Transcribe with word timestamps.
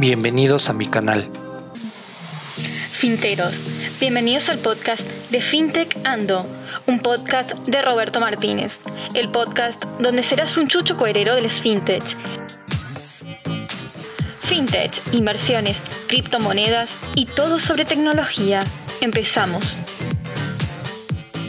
Bienvenidos 0.00 0.70
a 0.70 0.72
mi 0.72 0.86
canal. 0.86 1.28
Finteros, 2.54 3.54
bienvenidos 4.00 4.48
al 4.48 4.58
podcast 4.58 5.02
de 5.30 5.42
FinTech 5.42 5.94
Ando, 6.04 6.46
un 6.86 7.00
podcast 7.00 7.52
de 7.66 7.82
Roberto 7.82 8.18
Martínez, 8.18 8.78
el 9.14 9.28
podcast 9.28 9.84
donde 9.98 10.22
serás 10.22 10.56
un 10.56 10.68
chucho 10.68 10.96
coherero 10.96 11.34
del 11.34 11.50
FinTech. 11.50 12.02
FinTech, 14.40 15.12
inversiones, 15.12 15.76
criptomonedas 16.08 17.02
y 17.14 17.26
todo 17.26 17.58
sobre 17.58 17.84
tecnología. 17.84 18.60
Empezamos. 19.02 19.76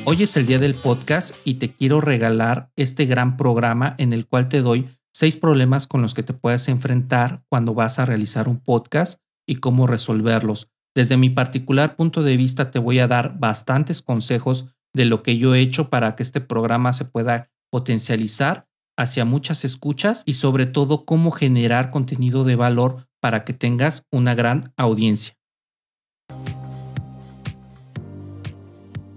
Hoy 0.03 0.23
es 0.23 0.35
el 0.35 0.45
día 0.45 0.59
del 0.59 0.75
podcast 0.75 1.37
y 1.45 1.53
te 1.53 1.73
quiero 1.73 2.01
regalar 2.01 2.69
este 2.75 3.05
gran 3.05 3.37
programa 3.37 3.95
en 3.97 4.11
el 4.11 4.27
cual 4.27 4.49
te 4.49 4.59
doy 4.59 4.89
seis 5.13 5.37
problemas 5.37 5.87
con 5.87 6.01
los 6.01 6.13
que 6.13 6.23
te 6.23 6.33
puedes 6.33 6.67
enfrentar 6.67 7.43
cuando 7.49 7.73
vas 7.73 7.99
a 7.99 8.05
realizar 8.05 8.47
un 8.47 8.59
podcast 8.59 9.19
y 9.47 9.55
cómo 9.55 9.87
resolverlos. 9.87 10.69
Desde 10.95 11.17
mi 11.17 11.29
particular 11.29 11.95
punto 11.95 12.23
de 12.23 12.37
vista 12.37 12.71
te 12.71 12.79
voy 12.79 12.99
a 12.99 13.07
dar 13.07 13.39
bastantes 13.39 14.01
consejos 14.01 14.67
de 14.93 15.05
lo 15.05 15.23
que 15.23 15.37
yo 15.37 15.55
he 15.55 15.61
hecho 15.61 15.89
para 15.89 16.15
que 16.15 16.23
este 16.23 16.41
programa 16.41 16.93
se 16.93 17.05
pueda 17.05 17.49
potencializar 17.69 18.67
hacia 18.97 19.25
muchas 19.25 19.63
escuchas 19.63 20.23
y 20.25 20.33
sobre 20.33 20.65
todo 20.65 21.05
cómo 21.05 21.31
generar 21.31 21.91
contenido 21.91 22.43
de 22.43 22.55
valor 22.55 23.07
para 23.21 23.45
que 23.45 23.53
tengas 23.53 24.05
una 24.11 24.35
gran 24.35 24.73
audiencia. 24.75 25.35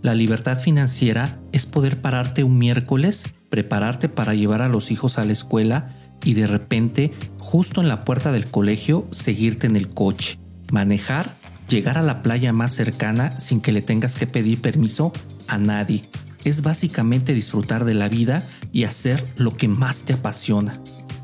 La 0.02 0.14
libertad 0.14 0.58
financiera 0.58 1.40
es 1.52 1.66
poder 1.66 2.02
pararte 2.02 2.44
un 2.44 2.58
miércoles, 2.58 3.32
prepararte 3.54 4.08
para 4.08 4.34
llevar 4.34 4.62
a 4.62 4.68
los 4.68 4.90
hijos 4.90 5.16
a 5.16 5.24
la 5.24 5.32
escuela 5.32 5.88
y 6.24 6.34
de 6.34 6.48
repente, 6.48 7.12
justo 7.38 7.80
en 7.80 7.86
la 7.86 8.04
puerta 8.04 8.32
del 8.32 8.46
colegio, 8.46 9.06
seguirte 9.12 9.68
en 9.68 9.76
el 9.76 9.88
coche, 9.88 10.40
manejar, 10.72 11.36
llegar 11.68 11.96
a 11.96 12.02
la 12.02 12.20
playa 12.20 12.52
más 12.52 12.72
cercana 12.72 13.38
sin 13.38 13.60
que 13.60 13.70
le 13.70 13.80
tengas 13.80 14.16
que 14.16 14.26
pedir 14.26 14.60
permiso 14.60 15.12
a 15.46 15.56
nadie. 15.58 16.02
Es 16.44 16.62
básicamente 16.62 17.32
disfrutar 17.32 17.84
de 17.84 17.94
la 17.94 18.08
vida 18.08 18.44
y 18.72 18.82
hacer 18.82 19.24
lo 19.36 19.56
que 19.56 19.68
más 19.68 20.02
te 20.02 20.14
apasiona. 20.14 20.72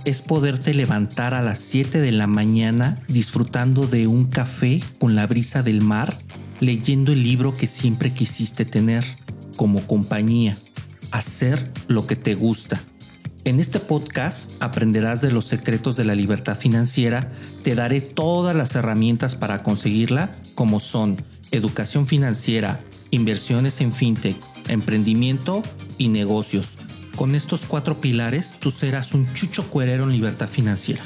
Es 0.05 0.23
poderte 0.23 0.73
levantar 0.73 1.35
a 1.35 1.43
las 1.43 1.59
7 1.59 2.01
de 2.01 2.13
la 2.13 2.29
mañana 2.29 2.97
disfrutando 3.09 3.89
de 3.89 4.07
un 4.07 4.27
café 4.27 4.85
con 5.01 5.17
la 5.17 5.27
brisa 5.27 5.65
del 5.65 5.81
mar 5.83 6.17
leyendo 6.61 7.11
el 7.11 7.25
libro 7.25 7.57
que 7.57 7.67
siempre 7.67 8.13
quisiste 8.13 8.65
tener 8.65 9.05
como 9.57 9.85
compañía, 9.87 10.57
hacer 11.11 11.73
lo 11.89 12.07
que 12.07 12.17
te 12.17 12.35
gusta. 12.35 12.81
En 13.45 13.59
este 13.59 13.81
podcast 13.81 14.53
aprenderás 14.63 15.23
de 15.23 15.31
los 15.31 15.47
secretos 15.47 15.97
de 15.97 16.05
la 16.05 16.15
libertad 16.15 16.59
financiera, 16.59 17.33
te 17.63 17.75
daré 17.75 18.01
todas 18.01 18.55
las 18.55 18.75
herramientas 18.75 19.35
para 19.35 19.63
conseguirla, 19.63 20.31
como 20.55 20.79
son 20.79 21.17
educación 21.51 22.07
financiera, 22.07 22.81
inversiones 23.11 23.81
en 23.81 23.93
fintech, 23.93 24.37
emprendimiento 24.69 25.63
y 25.97 26.09
negocios. 26.09 26.79
Con 27.17 27.35
estos 27.35 27.65
cuatro 27.65 28.01
pilares 28.01 28.55
tú 28.61 28.71
serás 28.71 29.15
un 29.15 29.33
chucho 29.33 29.69
cuerero 29.71 30.05
en 30.05 30.13
libertad 30.13 30.49
financiera. 30.49 31.03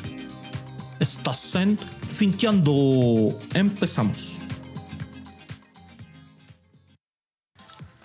Estás 1.00 1.54
en 1.54 1.78
Finteando. 2.08 3.38
Empezamos. 3.54 4.40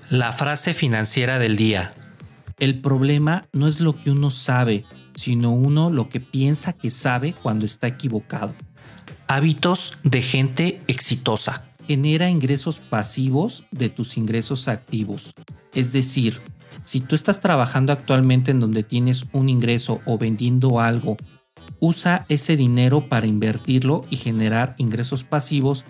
La 0.10 0.32
frase 0.32 0.74
financiera 0.74 1.38
del 1.38 1.56
día. 1.56 1.94
El 2.58 2.82
problema 2.82 3.48
no 3.54 3.68
es 3.68 3.80
lo 3.80 3.96
que 3.96 4.10
uno 4.10 4.32
sabe, 4.32 4.84
sino 5.14 5.54
uno 5.54 5.92
lo 5.92 6.10
que 6.10 6.20
piensa 6.20 6.74
que 6.74 6.90
sabe 6.90 7.34
cuando 7.34 7.68
está 7.68 7.86
equivocado. 7.86 8.56
Hábitos 9.28 10.00
de 10.04 10.24
gente 10.24 10.82
exitosa. 10.88 11.70
Genera 11.86 12.28
ingresos 12.28 12.80
pasivos 12.80 13.66
de 13.70 13.90
tus 13.90 14.18
ingresos 14.18 14.68
activos. 14.68 15.36
Es 15.76 15.92
decir, 15.92 16.42
si 16.86 17.02
tú 17.02 17.14
estás 17.14 17.40
trabajando 17.40 17.94
actualmente 17.94 18.50
en 18.50 18.60
donde 18.60 18.82
tienes 18.82 19.28
un 19.32 19.48
ingreso 19.48 20.02
o 20.06 20.18
vendiendo 20.18 20.80
algo, 20.80 21.18
usa 21.80 22.26
ese 22.30 22.58
dinero 22.58 23.10
para 23.10 23.28
invertirlo 23.28 24.06
y 24.10 24.18
generar 24.18 24.74
ingresos 24.80 25.24
pasivos 25.24 25.86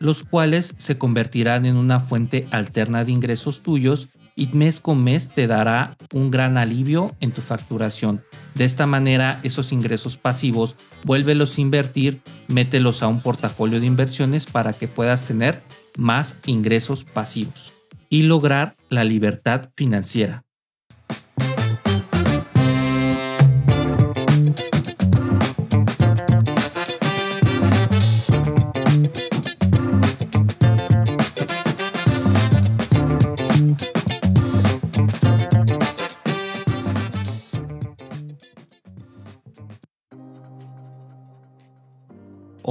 los 0.00 0.24
cuales 0.24 0.74
se 0.78 0.98
convertirán 0.98 1.66
en 1.66 1.76
una 1.76 2.00
fuente 2.00 2.48
alterna 2.50 3.04
de 3.04 3.12
ingresos 3.12 3.62
tuyos 3.62 4.08
y 4.34 4.46
mes 4.48 4.80
con 4.80 5.04
mes 5.04 5.28
te 5.28 5.46
dará 5.46 5.96
un 6.14 6.30
gran 6.30 6.56
alivio 6.56 7.14
en 7.20 7.30
tu 7.30 7.42
facturación. 7.42 8.24
De 8.54 8.64
esta 8.64 8.86
manera, 8.86 9.38
esos 9.42 9.70
ingresos 9.70 10.16
pasivos, 10.16 10.76
vuélvelos 11.04 11.58
a 11.58 11.60
invertir, 11.60 12.22
mételos 12.48 13.02
a 13.02 13.08
un 13.08 13.20
portafolio 13.20 13.78
de 13.78 13.86
inversiones 13.86 14.46
para 14.46 14.72
que 14.72 14.88
puedas 14.88 15.26
tener 15.26 15.62
más 15.98 16.38
ingresos 16.46 17.04
pasivos 17.04 17.74
y 18.08 18.22
lograr 18.22 18.74
la 18.88 19.04
libertad 19.04 19.70
financiera. 19.76 20.42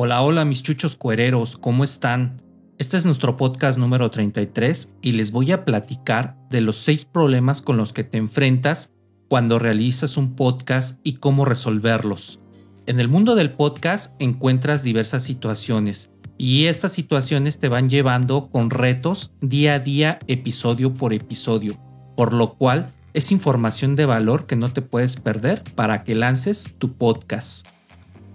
Hola, 0.01 0.21
hola 0.21 0.45
mis 0.45 0.63
chuchos 0.63 0.95
cuereros, 0.95 1.57
¿cómo 1.57 1.83
están? 1.83 2.41
Este 2.77 2.95
es 2.95 3.05
nuestro 3.05 3.35
podcast 3.35 3.77
número 3.77 4.09
33 4.09 4.91
y 5.01 5.11
les 5.11 5.33
voy 5.33 5.51
a 5.51 5.65
platicar 5.65 6.37
de 6.49 6.61
los 6.61 6.77
seis 6.77 7.03
problemas 7.03 7.61
con 7.61 7.75
los 7.75 7.91
que 7.91 8.05
te 8.05 8.17
enfrentas 8.17 8.93
cuando 9.27 9.59
realizas 9.59 10.15
un 10.15 10.37
podcast 10.37 11.01
y 11.03 11.15
cómo 11.15 11.43
resolverlos. 11.43 12.39
En 12.85 13.01
el 13.01 13.09
mundo 13.09 13.35
del 13.35 13.51
podcast 13.51 14.15
encuentras 14.19 14.83
diversas 14.83 15.21
situaciones 15.21 16.11
y 16.37 16.67
estas 16.67 16.93
situaciones 16.93 17.59
te 17.59 17.67
van 17.67 17.89
llevando 17.89 18.49
con 18.49 18.69
retos 18.69 19.33
día 19.41 19.73
a 19.73 19.79
día, 19.79 20.19
episodio 20.27 20.93
por 20.93 21.11
episodio, 21.11 21.77
por 22.15 22.31
lo 22.31 22.53
cual 22.53 22.93
es 23.13 23.33
información 23.33 23.97
de 23.97 24.05
valor 24.05 24.45
que 24.45 24.55
no 24.55 24.71
te 24.71 24.81
puedes 24.81 25.17
perder 25.17 25.61
para 25.75 26.05
que 26.05 26.15
lances 26.15 26.69
tu 26.77 26.93
podcast. 26.93 27.67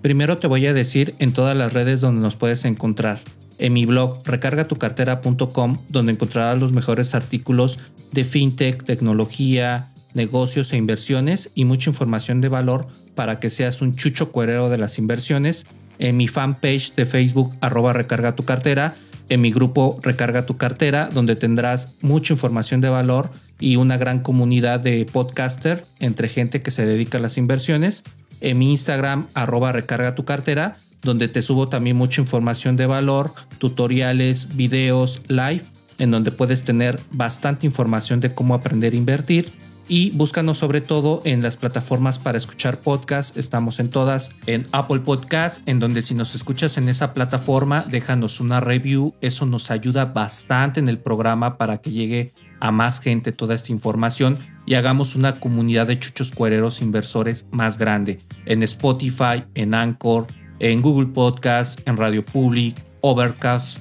Primero 0.05 0.37
te 0.37 0.49
voy 0.49 0.67
a 0.67 0.75
decir 0.75 1.15
en 1.19 1.33
todas 1.33 1.57
las 1.57 1.73
redes 1.73 2.03
donde 2.03 2.21
nos 2.21 2.37
puedes 2.37 2.67
encontrar. 2.67 3.21
En 3.57 3.73
mi 3.73 3.87
blog 3.87 4.21
recargatucartera.com 4.27 5.79
donde 5.89 6.13
encontrarás 6.13 6.61
los 6.61 6.75
mejores 6.75 7.15
artículos 7.15 7.79
de 8.13 8.25
fintech, 8.25 8.85
tecnología, 8.85 9.95
negocios 10.13 10.75
e 10.75 10.77
inversiones 10.77 11.53
y 11.55 11.65
mucha 11.65 11.89
información 11.89 12.43
de 12.43 12.51
valor 12.51 12.87
para 13.15 13.41
que 13.41 13.49
seas 13.49 13.81
un 13.81 13.97
chucho 13.97 14.31
cuerero 14.31 14.69
de 14.69 14.77
las 14.77 14.99
inversiones. 14.99 15.65
En 15.99 16.19
mi 16.19 16.29
fanpage 16.29 16.95
de 16.97 17.07
Facebook 17.07 17.55
arroba 17.63 17.95
recarga 17.95 18.37
tu 18.37 18.45
cartera. 18.45 18.97
En 19.31 19.41
mi 19.41 19.53
grupo 19.53 19.99
Recarga 20.03 20.45
tu 20.45 20.59
cartera 20.59 21.09
donde 21.15 21.35
tendrás 21.35 21.95
mucha 22.03 22.35
información 22.35 22.83
de 22.83 22.91
valor 22.91 23.31
y 23.59 23.77
una 23.77 23.97
gran 23.97 24.21
comunidad 24.21 24.81
de 24.81 25.07
podcaster 25.11 25.83
entre 25.99 26.29
gente 26.29 26.61
que 26.61 26.71
se 26.71 26.85
dedica 26.85 27.17
a 27.17 27.23
las 27.23 27.39
inversiones 27.39 28.05
en 28.41 28.59
mi 28.59 28.71
Instagram, 28.71 29.29
arroba 29.35 29.73
recarga 29.73 30.15
tu 30.15 30.25
cartera, 30.25 30.77
donde 31.03 31.29
te 31.29 31.43
subo 31.43 31.69
también 31.69 31.97
mucha 31.97 32.21
información 32.21 32.77
de 32.77 32.87
valor, 32.87 33.33
tutoriales, 33.59 34.57
videos, 34.57 35.23
live, 35.29 35.63
en 35.99 36.11
donde 36.11 36.31
puedes 36.31 36.65
tener 36.65 37.01
bastante 37.11 37.67
información 37.67 38.21
de 38.21 38.35
cómo 38.35 38.55
aprender 38.55 38.95
a 38.95 38.97
invertir. 38.97 39.53
Y 39.87 40.13
búscanos 40.13 40.57
sobre 40.57 40.81
todo 40.81 41.21
en 41.27 41.43
las 41.43 41.59
plataformas 41.59 42.19
para 42.19 42.39
escuchar 42.39 42.79
podcasts. 42.79 43.37
Estamos 43.37 43.81
en 43.81 43.91
todas, 43.91 44.31
en 44.47 44.67
Apple 44.73 45.01
Podcast, 45.01 45.67
en 45.69 45.79
donde 45.79 46.01
si 46.01 46.15
nos 46.15 46.35
escuchas 46.35 46.79
en 46.79 46.89
esa 46.89 47.13
plataforma, 47.13 47.85
déjanos 47.87 48.41
una 48.41 48.61
review. 48.61 49.15
Eso 49.21 49.45
nos 49.45 49.71
ayuda 49.71 50.07
bastante 50.07 50.81
en 50.81 50.89
el 50.89 50.99
programa 50.99 51.59
para 51.59 51.79
que 51.79 51.91
llegue 51.91 52.33
a 52.61 52.71
más 52.71 53.01
gente 53.01 53.31
toda 53.33 53.55
esta 53.55 53.73
información 53.73 54.39
y 54.67 54.75
hagamos 54.75 55.17
una 55.17 55.41
comunidad 55.41 55.87
de 55.87 55.99
chuchos 55.99 56.33
cuereros 56.33 56.83
inversores 56.83 57.47
más 57.51 57.79
grande 57.79 58.25
en 58.47 58.63
Spotify, 58.63 59.45
en 59.55 59.75
Anchor, 59.75 60.27
en 60.59 60.83
Google 60.83 61.09
Podcast, 61.09 61.81
en 61.87 61.97
Radio 61.97 62.25
Public, 62.25 62.77
Overcast, 63.01 63.81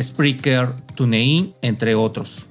Spreaker, 0.00 0.68
TuneIn, 0.94 1.54
entre 1.62 1.94
otros. 1.94 2.46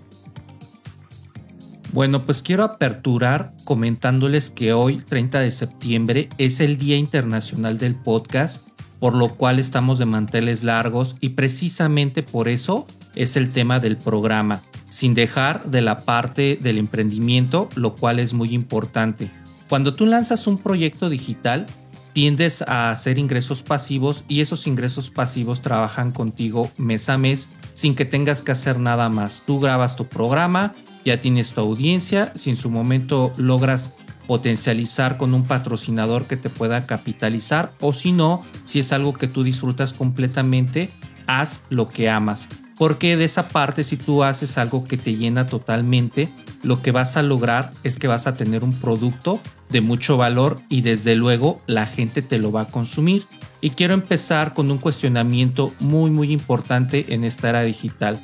Bueno, 1.94 2.24
pues 2.24 2.41
quiero 2.41 2.63
aperturar 2.63 3.53
comentándoles 3.63 4.51
que 4.51 4.74
hoy, 4.74 4.97
30 4.97 5.39
de 5.39 5.51
septiembre, 5.51 6.29
es 6.38 6.59
el 6.59 6.77
Día 6.77 6.97
Internacional 6.97 7.77
del 7.77 7.95
Podcast, 7.95 8.68
por 9.00 9.13
lo 9.13 9.35
cual 9.35 9.59
estamos 9.59 9.97
de 9.97 10.06
manteles 10.06 10.63
largos 10.63 11.15
y 11.21 11.29
precisamente 11.29 12.24
por 12.24 12.50
eso 12.50 12.88
es 13.15 13.38
el 13.38 13.50
tema 13.50 13.79
del 13.79 13.97
programa 13.97 14.62
sin 14.89 15.13
dejar 15.13 15.66
de 15.66 15.81
la 15.81 15.98
parte 15.98 16.57
del 16.62 16.78
emprendimiento, 16.78 17.69
lo 17.75 17.95
cual 17.95 18.19
es 18.19 18.34
muy 18.34 18.54
importante. 18.54 19.31
Cuando 19.69 19.94
tú 19.94 20.06
lanzas 20.06 20.48
un 20.48 20.57
proyecto 20.57 21.10
digital, 21.10 21.66
tiendes 22.13 22.63
a 22.63 22.89
hacer 22.89 23.19
ingresos 23.19 23.62
pasivos 23.62 24.24
y 24.28 24.42
esos 24.42 24.66
ingresos 24.66 25.12
pasivos 25.12 25.62
trabajan 25.62 26.12
contigo 26.12 26.72
mes 26.78 27.10
a 27.10 27.18
mes 27.18 27.50
sin 27.74 27.94
que 27.94 28.06
tengas 28.06 28.42
que 28.42 28.51
hacer 28.51 28.80
nada 28.80 29.07
más. 29.07 29.44
Tú 29.45 29.60
grabas 29.60 29.95
tu 29.95 30.07
programa, 30.07 30.74
ya 31.06 31.22
tienes 31.22 31.54
tu 31.54 31.62
audiencia, 31.62 32.31
si 32.34 32.50
en 32.50 32.57
su 32.57 32.72
momento 32.72 33.31
logras 33.38 33.94
potencializar 34.25 35.18
con 35.18 35.34
un 35.34 35.44
patrocinador 35.44 36.25
que 36.25 36.38
te 36.38 36.50
pueda 36.50 36.88
capitalizar 36.88 37.72
o 37.80 37.94
si 37.94 38.12
no, 38.12 38.44
si 38.66 38.80
es 38.80 38.92
algo 38.94 39.13
que 39.13 39.28
tú 39.28 39.44
disfrutas 39.44 39.94
completamente, 39.94 40.89
haz 41.28 41.62
lo 41.69 41.88
que 41.89 42.10
amas. 42.10 42.50
Porque 42.77 43.18
de 43.18 43.25
esa 43.25 43.50
parte, 43.50 43.83
si 43.83 43.97
tú 43.97 44.24
haces 44.24 44.57
algo 44.57 44.85
que 44.85 44.97
te 44.97 45.15
llena 45.15 45.47
totalmente, 45.47 46.29
lo 46.63 46.81
que 46.81 46.91
vas 46.91 47.18
a 47.18 47.24
lograr 47.24 47.71
es 47.83 47.97
que 47.97 48.07
vas 48.07 48.27
a 48.27 48.35
tener 48.35 48.63
un 48.63 48.74
producto 48.74 49.39
de 49.69 49.81
mucho 49.81 50.18
valor 50.18 50.59
y 50.69 50.81
desde 50.81 51.15
luego 51.15 51.62
la 51.65 51.85
gente 51.85 52.21
te 52.21 52.39
lo 52.39 52.51
va 52.51 52.62
a 52.62 52.68
consumir. 52.68 53.24
Y 53.62 53.71
quiero 53.71 53.94
empezar 53.94 54.53
con 54.53 54.69
un 54.69 54.77
cuestionamiento 54.77 55.74
muy 55.79 56.12
muy 56.12 56.31
importante 56.31 57.13
en 57.13 57.24
esta 57.24 57.50
era 57.50 57.62
digital. 57.63 58.19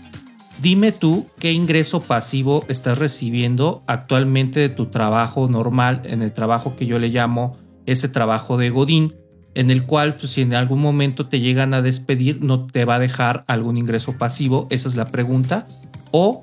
Dime 0.61 0.91
tú 0.91 1.25
qué 1.39 1.51
ingreso 1.51 2.03
pasivo 2.03 2.63
estás 2.69 2.99
recibiendo 2.99 3.83
actualmente 3.87 4.59
de 4.59 4.69
tu 4.69 4.85
trabajo 4.85 5.49
normal, 5.49 6.01
en 6.05 6.21
el 6.21 6.31
trabajo 6.31 6.75
que 6.75 6.85
yo 6.85 6.99
le 6.99 7.09
llamo 7.09 7.57
ese 7.85 8.07
trabajo 8.07 8.57
de 8.57 8.69
Godín, 8.69 9.13
en 9.55 9.71
el 9.71 9.85
cual 9.85 10.15
pues, 10.15 10.31
si 10.31 10.41
en 10.41 10.53
algún 10.53 10.81
momento 10.81 11.27
te 11.27 11.39
llegan 11.39 11.73
a 11.73 11.81
despedir 11.81 12.43
no 12.43 12.67
te 12.67 12.85
va 12.85 12.95
a 12.95 12.99
dejar 12.99 13.43
algún 13.47 13.77
ingreso 13.77 14.17
pasivo, 14.17 14.67
esa 14.69 14.87
es 14.87 14.95
la 14.95 15.07
pregunta. 15.07 15.67
O 16.11 16.41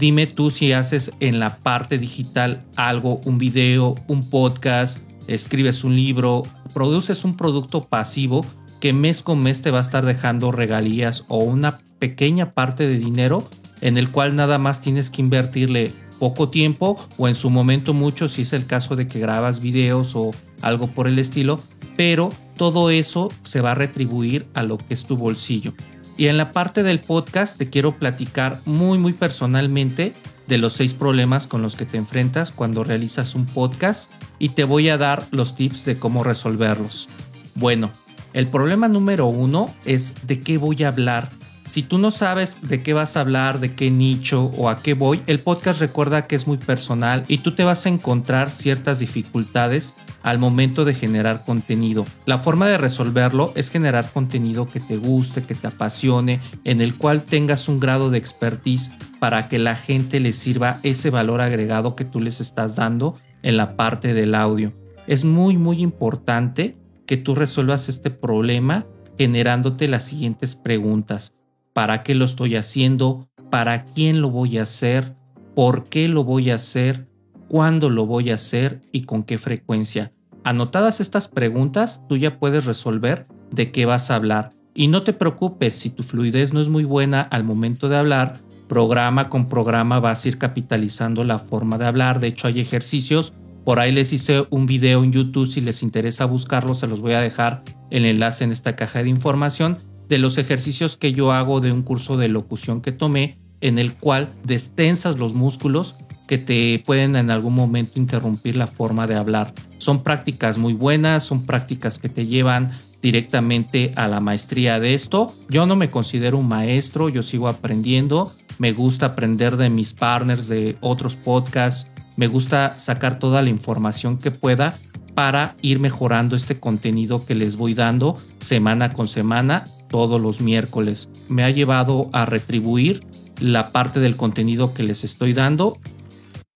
Dime 0.00 0.26
tú 0.26 0.50
si 0.50 0.72
haces 0.72 1.12
en 1.20 1.40
la 1.40 1.58
parte 1.58 1.98
digital 1.98 2.64
algo, 2.74 3.20
un 3.26 3.36
video, 3.36 3.96
un 4.08 4.30
podcast, 4.30 5.00
escribes 5.26 5.84
un 5.84 5.94
libro, 5.94 6.42
produces 6.72 7.22
un 7.26 7.36
producto 7.36 7.84
pasivo 7.84 8.46
que 8.80 8.94
mes 8.94 9.22
con 9.22 9.42
mes 9.42 9.60
te 9.60 9.70
va 9.70 9.76
a 9.76 9.82
estar 9.82 10.06
dejando 10.06 10.52
regalías 10.52 11.26
o 11.28 11.40
una 11.40 11.80
pequeña 11.98 12.54
parte 12.54 12.88
de 12.88 12.98
dinero 12.98 13.46
en 13.80 13.96
el 13.96 14.10
cual 14.10 14.36
nada 14.36 14.58
más 14.58 14.80
tienes 14.80 15.10
que 15.10 15.22
invertirle 15.22 15.94
poco 16.18 16.48
tiempo 16.48 16.98
o 17.16 17.28
en 17.28 17.34
su 17.34 17.50
momento 17.50 17.94
mucho 17.94 18.28
si 18.28 18.42
es 18.42 18.52
el 18.52 18.66
caso 18.66 18.94
de 18.94 19.08
que 19.08 19.20
grabas 19.20 19.60
videos 19.60 20.14
o 20.14 20.32
algo 20.60 20.88
por 20.88 21.06
el 21.06 21.18
estilo, 21.18 21.60
pero 21.96 22.30
todo 22.56 22.90
eso 22.90 23.32
se 23.42 23.60
va 23.60 23.72
a 23.72 23.74
retribuir 23.74 24.46
a 24.54 24.62
lo 24.62 24.78
que 24.78 24.94
es 24.94 25.04
tu 25.04 25.16
bolsillo. 25.16 25.72
Y 26.16 26.26
en 26.26 26.36
la 26.36 26.52
parte 26.52 26.82
del 26.82 27.00
podcast 27.00 27.56
te 27.56 27.70
quiero 27.70 27.98
platicar 27.98 28.60
muy 28.66 28.98
muy 28.98 29.14
personalmente 29.14 30.12
de 30.46 30.58
los 30.58 30.74
seis 30.74 30.92
problemas 30.92 31.46
con 31.46 31.62
los 31.62 31.76
que 31.76 31.86
te 31.86 31.96
enfrentas 31.96 32.50
cuando 32.50 32.84
realizas 32.84 33.34
un 33.34 33.46
podcast 33.46 34.10
y 34.38 34.50
te 34.50 34.64
voy 34.64 34.90
a 34.90 34.98
dar 34.98 35.26
los 35.30 35.54
tips 35.54 35.84
de 35.84 35.96
cómo 35.96 36.24
resolverlos. 36.24 37.08
Bueno, 37.54 37.90
el 38.32 38.48
problema 38.48 38.88
número 38.88 39.26
uno 39.26 39.74
es 39.84 40.14
de 40.26 40.40
qué 40.40 40.58
voy 40.58 40.82
a 40.82 40.88
hablar 40.88 41.30
si 41.70 41.84
tú 41.84 41.98
no 41.98 42.10
sabes 42.10 42.58
de 42.62 42.82
qué 42.82 42.94
vas 42.94 43.16
a 43.16 43.20
hablar, 43.20 43.60
de 43.60 43.76
qué 43.76 43.92
nicho 43.92 44.46
o 44.56 44.68
a 44.68 44.82
qué 44.82 44.94
voy, 44.94 45.22
el 45.28 45.38
podcast 45.38 45.80
recuerda 45.80 46.26
que 46.26 46.34
es 46.34 46.48
muy 46.48 46.58
personal 46.58 47.24
y 47.28 47.38
tú 47.38 47.54
te 47.54 47.62
vas 47.62 47.86
a 47.86 47.90
encontrar 47.90 48.50
ciertas 48.50 48.98
dificultades 48.98 49.94
al 50.24 50.40
momento 50.40 50.84
de 50.84 50.94
generar 50.94 51.44
contenido. 51.44 52.06
La 52.26 52.38
forma 52.38 52.66
de 52.66 52.76
resolverlo 52.76 53.52
es 53.54 53.70
generar 53.70 54.10
contenido 54.10 54.66
que 54.66 54.80
te 54.80 54.96
guste, 54.96 55.44
que 55.44 55.54
te 55.54 55.68
apasione, 55.68 56.40
en 56.64 56.80
el 56.80 56.96
cual 56.96 57.22
tengas 57.22 57.68
un 57.68 57.78
grado 57.78 58.10
de 58.10 58.18
expertise 58.18 58.90
para 59.20 59.48
que 59.48 59.60
la 59.60 59.76
gente 59.76 60.18
le 60.18 60.32
sirva 60.32 60.80
ese 60.82 61.10
valor 61.10 61.40
agregado 61.40 61.94
que 61.94 62.04
tú 62.04 62.18
les 62.18 62.40
estás 62.40 62.74
dando 62.74 63.14
en 63.44 63.56
la 63.56 63.76
parte 63.76 64.12
del 64.12 64.34
audio. 64.34 64.72
Es 65.06 65.24
muy 65.24 65.56
muy 65.56 65.80
importante 65.80 66.76
que 67.06 67.16
tú 67.16 67.36
resuelvas 67.36 67.88
este 67.88 68.10
problema 68.10 68.88
generándote 69.16 69.86
las 69.86 70.02
siguientes 70.04 70.56
preguntas 70.56 71.36
para 71.80 72.02
qué 72.02 72.14
lo 72.14 72.26
estoy 72.26 72.56
haciendo, 72.56 73.26
para 73.48 73.86
quién 73.86 74.20
lo 74.20 74.28
voy 74.28 74.58
a 74.58 74.64
hacer, 74.64 75.16
por 75.54 75.88
qué 75.88 76.08
lo 76.08 76.24
voy 76.24 76.50
a 76.50 76.56
hacer, 76.56 77.08
cuándo 77.48 77.88
lo 77.88 78.04
voy 78.04 78.28
a 78.28 78.34
hacer 78.34 78.82
y 78.92 79.04
con 79.04 79.22
qué 79.22 79.38
frecuencia. 79.38 80.12
Anotadas 80.44 81.00
estas 81.00 81.28
preguntas, 81.28 82.02
tú 82.06 82.18
ya 82.18 82.38
puedes 82.38 82.66
resolver 82.66 83.26
de 83.50 83.72
qué 83.72 83.86
vas 83.86 84.10
a 84.10 84.16
hablar. 84.16 84.50
Y 84.74 84.88
no 84.88 85.04
te 85.04 85.14
preocupes 85.14 85.74
si 85.74 85.88
tu 85.88 86.02
fluidez 86.02 86.52
no 86.52 86.60
es 86.60 86.68
muy 86.68 86.84
buena 86.84 87.22
al 87.22 87.44
momento 87.44 87.88
de 87.88 87.96
hablar, 87.96 88.42
programa 88.68 89.30
con 89.30 89.48
programa 89.48 90.00
vas 90.00 90.26
a 90.26 90.28
ir 90.28 90.36
capitalizando 90.36 91.24
la 91.24 91.38
forma 91.38 91.78
de 91.78 91.86
hablar. 91.86 92.20
De 92.20 92.26
hecho, 92.26 92.46
hay 92.46 92.60
ejercicios. 92.60 93.32
Por 93.64 93.80
ahí 93.80 93.90
les 93.90 94.12
hice 94.12 94.46
un 94.50 94.66
video 94.66 95.02
en 95.02 95.12
YouTube. 95.12 95.46
Si 95.46 95.62
les 95.62 95.82
interesa 95.82 96.26
buscarlo, 96.26 96.74
se 96.74 96.88
los 96.88 97.00
voy 97.00 97.14
a 97.14 97.22
dejar 97.22 97.62
el 97.90 98.04
enlace 98.04 98.44
en 98.44 98.52
esta 98.52 98.76
caja 98.76 99.02
de 99.02 99.08
información 99.08 99.78
de 100.10 100.18
los 100.18 100.38
ejercicios 100.38 100.96
que 100.96 101.12
yo 101.12 101.32
hago 101.32 101.60
de 101.60 101.70
un 101.70 101.82
curso 101.82 102.16
de 102.16 102.28
locución 102.28 102.80
que 102.80 102.90
tomé, 102.90 103.38
en 103.60 103.78
el 103.78 103.94
cual 103.94 104.34
destensas 104.42 105.20
los 105.20 105.34
músculos 105.34 105.94
que 106.26 106.36
te 106.36 106.82
pueden 106.84 107.14
en 107.14 107.30
algún 107.30 107.54
momento 107.54 107.92
interrumpir 108.00 108.56
la 108.56 108.66
forma 108.66 109.06
de 109.06 109.14
hablar. 109.14 109.54
Son 109.78 110.02
prácticas 110.02 110.58
muy 110.58 110.72
buenas, 110.72 111.22
son 111.22 111.46
prácticas 111.46 112.00
que 112.00 112.08
te 112.08 112.26
llevan 112.26 112.72
directamente 113.00 113.92
a 113.94 114.08
la 114.08 114.18
maestría 114.18 114.80
de 114.80 114.94
esto. 114.94 115.32
Yo 115.48 115.64
no 115.64 115.76
me 115.76 115.90
considero 115.90 116.38
un 116.38 116.48
maestro, 116.48 117.08
yo 117.08 117.22
sigo 117.22 117.46
aprendiendo, 117.46 118.32
me 118.58 118.72
gusta 118.72 119.06
aprender 119.06 119.56
de 119.56 119.70
mis 119.70 119.92
partners, 119.92 120.48
de 120.48 120.76
otros 120.80 121.14
podcasts, 121.14 121.88
me 122.16 122.26
gusta 122.26 122.76
sacar 122.76 123.20
toda 123.20 123.42
la 123.42 123.48
información 123.48 124.18
que 124.18 124.32
pueda 124.32 124.76
para 125.14 125.54
ir 125.62 125.78
mejorando 125.78 126.34
este 126.34 126.58
contenido 126.58 127.24
que 127.24 127.36
les 127.36 127.54
voy 127.54 127.74
dando 127.74 128.16
semana 128.40 128.92
con 128.92 129.06
semana 129.06 129.64
todos 129.90 130.20
los 130.20 130.40
miércoles. 130.40 131.10
Me 131.28 131.42
ha 131.42 131.50
llevado 131.50 132.08
a 132.12 132.24
retribuir 132.24 133.00
la 133.40 133.72
parte 133.72 134.00
del 134.00 134.16
contenido 134.16 134.72
que 134.72 134.82
les 134.82 135.04
estoy 135.04 135.32
dando. 135.34 135.76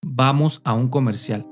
Vamos 0.02 0.60
a 0.64 0.72
un 0.72 0.88
comercial. 0.88 1.46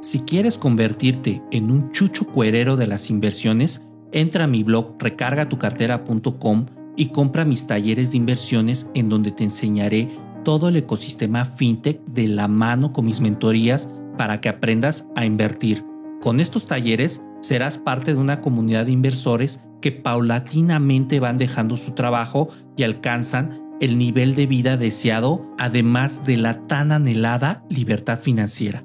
Si 0.00 0.20
quieres 0.20 0.58
convertirte 0.58 1.42
en 1.50 1.70
un 1.70 1.90
chucho 1.90 2.26
cuerero 2.26 2.76
de 2.76 2.86
las 2.86 3.08
inversiones, 3.10 3.82
entra 4.12 4.44
a 4.44 4.48
mi 4.48 4.62
blog 4.62 4.96
recargatucartera.com 4.98 6.66
y 6.96 7.06
compra 7.06 7.44
mis 7.44 7.66
talleres 7.66 8.10
de 8.10 8.18
inversiones 8.18 8.90
en 8.94 9.08
donde 9.08 9.30
te 9.30 9.44
enseñaré 9.44 10.08
todo 10.44 10.68
el 10.68 10.76
ecosistema 10.76 11.44
fintech 11.44 12.04
de 12.06 12.28
la 12.28 12.48
mano 12.48 12.92
con 12.92 13.06
mis 13.06 13.20
mentorías 13.20 13.88
para 14.18 14.40
que 14.40 14.48
aprendas 14.48 15.06
a 15.14 15.24
invertir. 15.24 15.84
Con 16.20 16.40
estos 16.40 16.66
talleres 16.66 17.22
serás 17.42 17.76
parte 17.76 18.14
de 18.14 18.20
una 18.20 18.40
comunidad 18.40 18.86
de 18.86 18.92
inversores 18.92 19.60
que 19.82 19.92
paulatinamente 19.92 21.20
van 21.20 21.36
dejando 21.36 21.76
su 21.76 21.92
trabajo 21.92 22.48
y 22.76 22.84
alcanzan 22.84 23.60
el 23.82 23.98
nivel 23.98 24.34
de 24.36 24.46
vida 24.46 24.76
deseado, 24.76 25.44
además 25.58 26.24
de 26.24 26.36
la 26.38 26.66
tan 26.68 26.92
anhelada 26.92 27.64
libertad 27.68 28.18
financiera. 28.18 28.84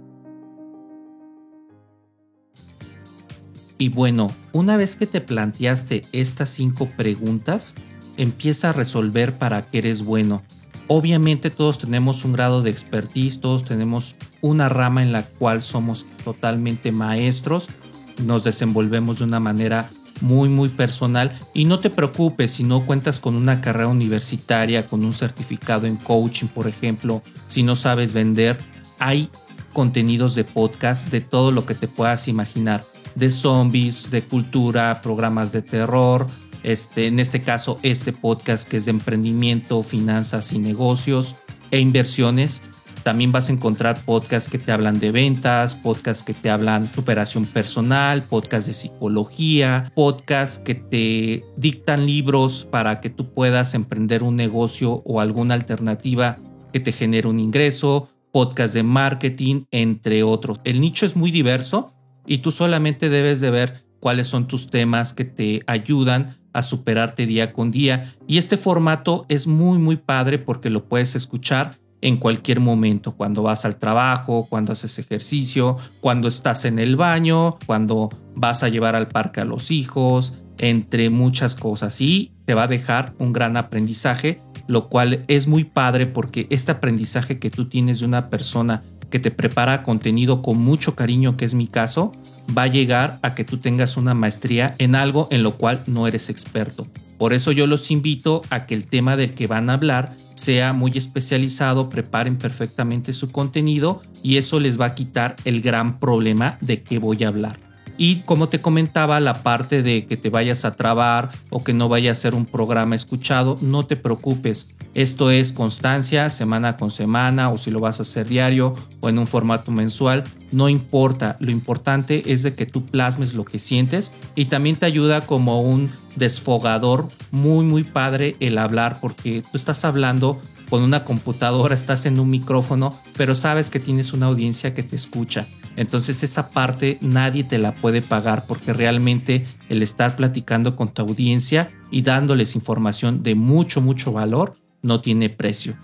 Y 3.78 3.90
bueno, 3.90 4.32
una 4.54 4.76
vez 4.76 4.96
que 4.96 5.06
te 5.06 5.22
planteaste 5.22 6.04
estas 6.12 6.50
cinco 6.50 6.90
preguntas, 6.90 7.76
empieza 8.18 8.72
a 8.72 8.74
resolver 8.74 9.38
para 9.38 9.70
qué 9.70 9.78
eres 9.78 10.04
bueno. 10.04 10.42
Obviamente 10.88 11.52
todos 11.52 11.78
tenemos 11.78 12.26
un 12.26 12.34
grado 12.34 12.64
de 12.64 12.72
expertise, 12.72 13.40
todos 13.40 13.66
tenemos 13.66 14.16
una 14.42 14.68
rama 14.68 15.04
en 15.04 15.12
la 15.12 15.24
cual 15.24 15.62
somos 15.62 16.08
totalmente 16.24 16.92
maestros, 16.92 17.70
nos 18.20 18.44
desenvolvemos 18.44 19.20
de 19.20 19.26
una 19.26 19.40
manera 19.40 19.90
muy 20.22 20.50
muy 20.50 20.70
personal. 20.70 21.32
Y 21.54 21.66
no 21.66 21.80
te 21.80 21.90
preocupes 21.90 22.52
si 22.52 22.64
no 22.64 22.86
cuentas 22.86 23.20
con 23.20 23.36
una 23.36 23.62
carrera 23.62 23.88
universitaria, 23.88 24.86
con 24.86 25.04
un 25.04 25.14
certificado 25.14 25.88
en 25.88 25.96
coaching, 25.98 26.48
por 26.48 26.68
ejemplo, 26.68 27.22
si 27.48 27.64
no 27.64 27.76
sabes 27.76 28.14
vender, 28.14 28.58
hay 29.00 29.30
contenidos 29.74 30.36
de 30.36 30.44
podcast 30.44 31.10
de 31.10 31.22
todo 31.22 31.52
lo 31.52 31.66
que 31.66 31.76
te 31.76 31.88
puedas 31.88 32.28
imaginar, 32.28 32.84
de 33.16 33.30
zombies, 33.30 34.10
de 34.10 34.24
cultura, 34.24 35.02
programas 35.02 35.52
de 35.52 35.62
terror, 35.62 36.28
este, 36.64 37.08
en 37.08 37.20
este 37.20 37.42
caso 37.42 37.80
este 37.84 38.12
podcast 38.12 38.68
que 38.68 38.78
es 38.78 38.86
de 38.86 38.92
emprendimiento, 38.92 39.84
finanzas 39.84 40.52
y 40.52 40.60
negocios 40.60 41.36
e 41.70 41.80
inversiones 41.80 42.64
también 43.08 43.32
vas 43.32 43.48
a 43.48 43.54
encontrar 43.54 44.04
podcasts 44.04 44.50
que 44.50 44.58
te 44.58 44.74
hablan 44.74 45.00
de 45.00 45.14
ventas, 45.14 45.76
podcasts 45.76 46.24
que 46.24 46.34
te 46.34 46.50
hablan 46.50 46.94
superación 46.94 47.46
personal, 47.46 48.22
podcasts 48.22 48.68
de 48.68 48.74
psicología, 48.74 49.94
podcasts 49.96 50.60
que 50.60 50.76
te 50.76 51.46
dictan 51.56 52.06
libros 52.06 52.68
para 52.70 53.00
que 53.00 53.10
tú 53.10 53.34
puedas 53.34 53.76
emprender 53.76 54.24
un 54.24 54.36
negocio 54.36 55.04
o 55.06 55.22
alguna 55.22 55.54
alternativa 55.54 56.38
que 56.74 56.82
te 56.82 56.92
genere 56.92 57.30
un 57.30 57.40
ingreso, 57.40 58.10
podcasts 58.34 58.74
de 58.74 58.84
marketing, 58.84 59.62
entre 59.72 60.24
otros. 60.24 60.60
El 60.66 60.82
nicho 60.82 61.06
es 61.06 61.16
muy 61.16 61.32
diverso 61.32 61.94
y 62.26 62.40
tú 62.40 62.52
solamente 62.52 63.08
debes 63.08 63.40
de 63.40 63.52
ver 63.52 63.86
cuáles 64.02 64.28
son 64.28 64.50
tus 64.50 64.70
temas 64.70 65.14
que 65.14 65.24
te 65.24 65.64
ayudan 65.66 66.36
a 66.52 66.62
superarte 66.62 67.26
día 67.26 67.54
con 67.54 67.72
día. 67.72 68.14
Y 68.28 68.38
este 68.38 68.58
formato 68.58 69.26
es 69.30 69.48
muy 69.48 69.80
muy 69.80 69.96
padre 69.96 70.40
porque 70.40 70.70
lo 70.70 70.90
puedes 70.90 71.16
escuchar 71.16 71.80
en 72.02 72.18
cualquier 72.18 72.60
momento, 72.60 73.14
cuando 73.14 73.44
vas 73.44 73.66
al 73.66 73.78
trabajo, 73.78 74.48
cuando 74.50 74.74
haces 74.74 75.00
ejercicio, 75.00 75.78
cuando 76.00 76.28
estás 76.28 76.66
en 76.66 76.80
el 76.80 76.96
baño, 76.96 77.58
cuando 77.66 78.10
vas 78.36 78.64
a 78.64 78.70
llevar 78.70 78.96
al 78.96 79.08
parque 79.08 79.42
a 79.42 79.46
los 79.46 79.72
hijos, 79.72 80.38
entre 80.60 81.10
muchas 81.10 81.56
cosas. 81.56 82.02
Y 82.02 82.32
te 82.46 82.54
va 82.54 82.64
a 82.64 82.68
dejar 82.68 83.14
un 83.18 83.34
gran 83.34 83.58
aprendizaje, 83.58 84.42
lo 84.68 84.90
cual 84.90 85.24
es 85.28 85.48
muy 85.48 85.64
padre 85.64 86.06
porque 86.06 86.48
este 86.50 86.72
aprendizaje 86.72 87.40
que 87.40 87.50
tú 87.50 87.68
tienes 87.68 88.00
de 88.00 88.06
una 88.06 88.30
persona 88.30 88.84
que 89.10 89.20
te 89.20 89.32
prepara 89.32 89.84
contenido 89.84 90.42
con 90.42 90.58
mucho 90.58 90.96
cariño, 90.96 91.38
que 91.38 91.46
es 91.46 91.56
mi 91.56 91.68
caso, 91.68 92.12
va 92.56 92.64
a 92.64 92.68
llegar 92.68 93.20
a 93.22 93.36
que 93.36 93.44
tú 93.44 93.58
tengas 93.58 93.98
una 93.98 94.14
maestría 94.14 94.74
en 94.78 94.96
algo 94.96 95.28
en 95.32 95.44
lo 95.44 95.54
cual 95.56 95.82
no 95.88 96.08
eres 96.08 96.30
experto. 96.30 96.86
Por 97.18 97.34
eso 97.34 97.52
yo 97.52 97.68
los 97.68 97.90
invito 97.92 98.44
a 98.50 98.66
que 98.66 98.76
el 98.76 98.88
tema 98.88 99.16
del 99.16 99.34
que 99.34 99.48
van 99.48 99.70
a 99.70 99.74
hablar 99.74 100.16
sea 100.36 100.74
muy 100.74 100.92
especializado, 100.96 101.90
preparen 101.90 102.38
perfectamente 102.38 103.14
su 103.14 103.32
contenido 103.32 104.02
y 104.22 104.38
eso 104.38 104.60
les 104.60 104.80
va 104.80 104.86
a 104.86 104.96
quitar 104.96 105.36
el 105.44 105.62
gran 105.62 106.00
problema 106.00 106.58
de 106.62 106.84
qué 106.84 107.00
voy 107.00 107.24
a 107.24 107.30
hablar. 107.30 107.60
Y 107.98 108.18
como 108.18 108.48
te 108.48 108.60
comentaba, 108.60 109.20
la 109.20 109.42
parte 109.42 109.82
de 109.82 110.06
que 110.06 110.18
te 110.18 110.30
vayas 110.30 110.66
a 110.66 110.76
trabar 110.76 111.30
o 111.50 111.64
que 111.64 111.74
no 111.74 111.90
vaya 111.90 112.12
a 112.12 112.16
ser 112.16 112.36
un 112.36 112.46
programa 112.46 112.96
escuchado, 112.96 113.58
no 113.62 113.88
te 113.88 113.96
preocupes. 113.96 114.68
Esto 114.94 115.32
es 115.32 115.52
constancia, 115.52 116.30
semana 116.30 116.78
con 116.78 116.92
semana, 116.92 117.50
o 117.50 117.58
si 117.58 117.72
lo 117.72 117.80
vas 117.80 118.00
a 118.00 118.04
hacer 118.04 118.28
diario 118.28 118.76
o 119.00 119.10
en 119.10 119.18
un 119.18 119.26
formato 119.26 119.72
mensual, 119.72 120.24
no 120.52 120.70
importa. 120.70 121.38
Lo 121.40 121.52
importante 121.52 122.34
es 122.34 122.44
de 122.44 122.56
que 122.56 122.66
tú 122.66 122.86
plasmes 122.86 123.34
lo 123.34 123.46
que 123.46 123.60
sientes 123.60 124.12
y 124.36 124.46
también 124.46 124.78
te 124.78 124.86
ayuda 124.86 125.22
como 125.22 125.62
un 125.62 125.92
desfogador 126.16 127.10
muy, 127.32 127.66
muy 127.66 127.84
padre 127.84 128.36
el 128.40 128.58
hablar 128.58 129.00
porque 129.02 129.42
tú 129.42 129.58
estás 129.58 129.86
hablando 129.86 130.40
con 130.70 130.84
una 130.84 131.06
computadora, 131.06 131.74
estás 131.74 132.06
en 132.06 132.20
un 132.20 132.30
micrófono, 132.30 132.94
pero 133.16 133.36
sabes 133.36 133.70
que 133.70 133.80
tienes 133.80 134.14
una 134.14 134.26
audiencia 134.26 134.74
que 134.74 134.84
te 134.84 134.96
escucha. 134.96 135.48
Entonces 135.76 136.24
esa 136.24 136.50
parte 136.50 136.98
nadie 137.02 137.44
te 137.44 137.58
la 137.58 137.74
puede 137.74 138.02
pagar 138.02 138.46
porque 138.48 138.74
realmente 138.74 139.46
el 139.70 139.82
estar 139.82 140.16
platicando 140.16 140.76
con 140.76 140.94
tu 140.94 141.04
audiencia 141.04 141.72
y 141.92 142.02
dándoles 142.02 142.56
información 142.56 143.24
de 143.24 143.36
mucho, 143.36 143.80
mucho 143.80 144.12
valor 144.12 144.56
no 144.82 145.02
tiene 145.02 145.30
precio. 145.30 145.78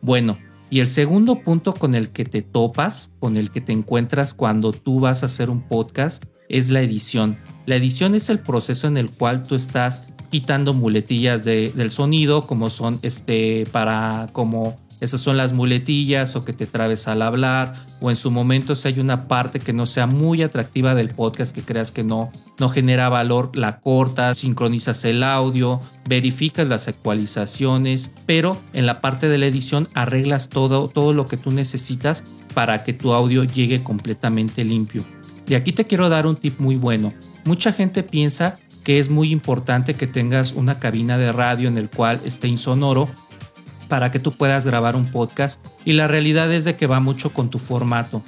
Bueno, 0.00 0.38
y 0.70 0.80
el 0.80 0.88
segundo 0.88 1.42
punto 1.42 1.74
con 1.74 1.94
el 1.94 2.10
que 2.10 2.24
te 2.24 2.42
topas, 2.42 3.12
con 3.18 3.36
el 3.36 3.50
que 3.50 3.60
te 3.60 3.72
encuentras 3.72 4.34
cuando 4.34 4.72
tú 4.72 5.00
vas 5.00 5.22
a 5.22 5.26
hacer 5.26 5.50
un 5.50 5.62
podcast, 5.62 6.24
es 6.48 6.70
la 6.70 6.80
edición. 6.80 7.38
La 7.66 7.76
edición 7.76 8.14
es 8.14 8.30
el 8.30 8.38
proceso 8.38 8.86
en 8.86 8.96
el 8.96 9.10
cual 9.10 9.42
tú 9.42 9.56
estás 9.56 10.04
quitando 10.30 10.72
muletillas 10.72 11.44
del 11.44 11.90
sonido, 11.90 12.42
como 12.42 12.70
son 12.70 13.00
este, 13.02 13.66
para 13.72 14.28
como 14.32 14.76
esas 15.00 15.20
son 15.20 15.36
las 15.36 15.52
muletillas 15.52 16.36
o 16.36 16.44
que 16.44 16.52
te 16.52 16.66
trabes 16.66 17.08
al 17.08 17.22
hablar 17.22 17.74
o 18.00 18.10
en 18.10 18.16
su 18.16 18.30
momento 18.30 18.74
si 18.74 18.88
hay 18.88 19.00
una 19.00 19.24
parte 19.24 19.60
que 19.60 19.72
no 19.72 19.86
sea 19.86 20.06
muy 20.06 20.42
atractiva 20.42 20.94
del 20.94 21.08
podcast 21.08 21.54
que 21.54 21.62
creas 21.62 21.92
que 21.92 22.04
no, 22.04 22.30
no 22.58 22.68
genera 22.68 23.08
valor, 23.08 23.50
la 23.54 23.80
cortas, 23.80 24.38
sincronizas 24.38 25.04
el 25.04 25.22
audio, 25.22 25.80
verificas 26.08 26.66
las 26.68 26.88
actualizaciones, 26.88 28.12
pero 28.26 28.58
en 28.72 28.86
la 28.86 29.00
parte 29.00 29.28
de 29.28 29.38
la 29.38 29.46
edición 29.46 29.88
arreglas 29.94 30.48
todo, 30.48 30.88
todo 30.88 31.14
lo 31.14 31.26
que 31.26 31.36
tú 31.36 31.50
necesitas 31.50 32.24
para 32.54 32.84
que 32.84 32.92
tu 32.92 33.12
audio 33.12 33.44
llegue 33.44 33.82
completamente 33.82 34.64
limpio. 34.64 35.04
Y 35.46 35.54
aquí 35.54 35.72
te 35.72 35.84
quiero 35.84 36.08
dar 36.08 36.26
un 36.26 36.36
tip 36.36 36.60
muy 36.60 36.76
bueno. 36.76 37.12
Mucha 37.44 37.72
gente 37.72 38.02
piensa 38.02 38.58
que 38.84 38.98
es 38.98 39.10
muy 39.10 39.30
importante 39.30 39.94
que 39.94 40.06
tengas 40.06 40.52
una 40.52 40.78
cabina 40.78 41.18
de 41.18 41.32
radio 41.32 41.68
en 41.68 41.76
el 41.76 41.90
cual 41.90 42.20
esté 42.24 42.48
insonoro 42.48 43.08
para 43.90 44.10
que 44.10 44.20
tú 44.20 44.32
puedas 44.32 44.64
grabar 44.64 44.96
un 44.96 45.10
podcast 45.10 45.62
y 45.84 45.92
la 45.92 46.08
realidad 46.08 46.50
es 46.50 46.64
de 46.64 46.76
que 46.76 46.86
va 46.86 47.00
mucho 47.00 47.34
con 47.34 47.50
tu 47.50 47.58
formato. 47.58 48.22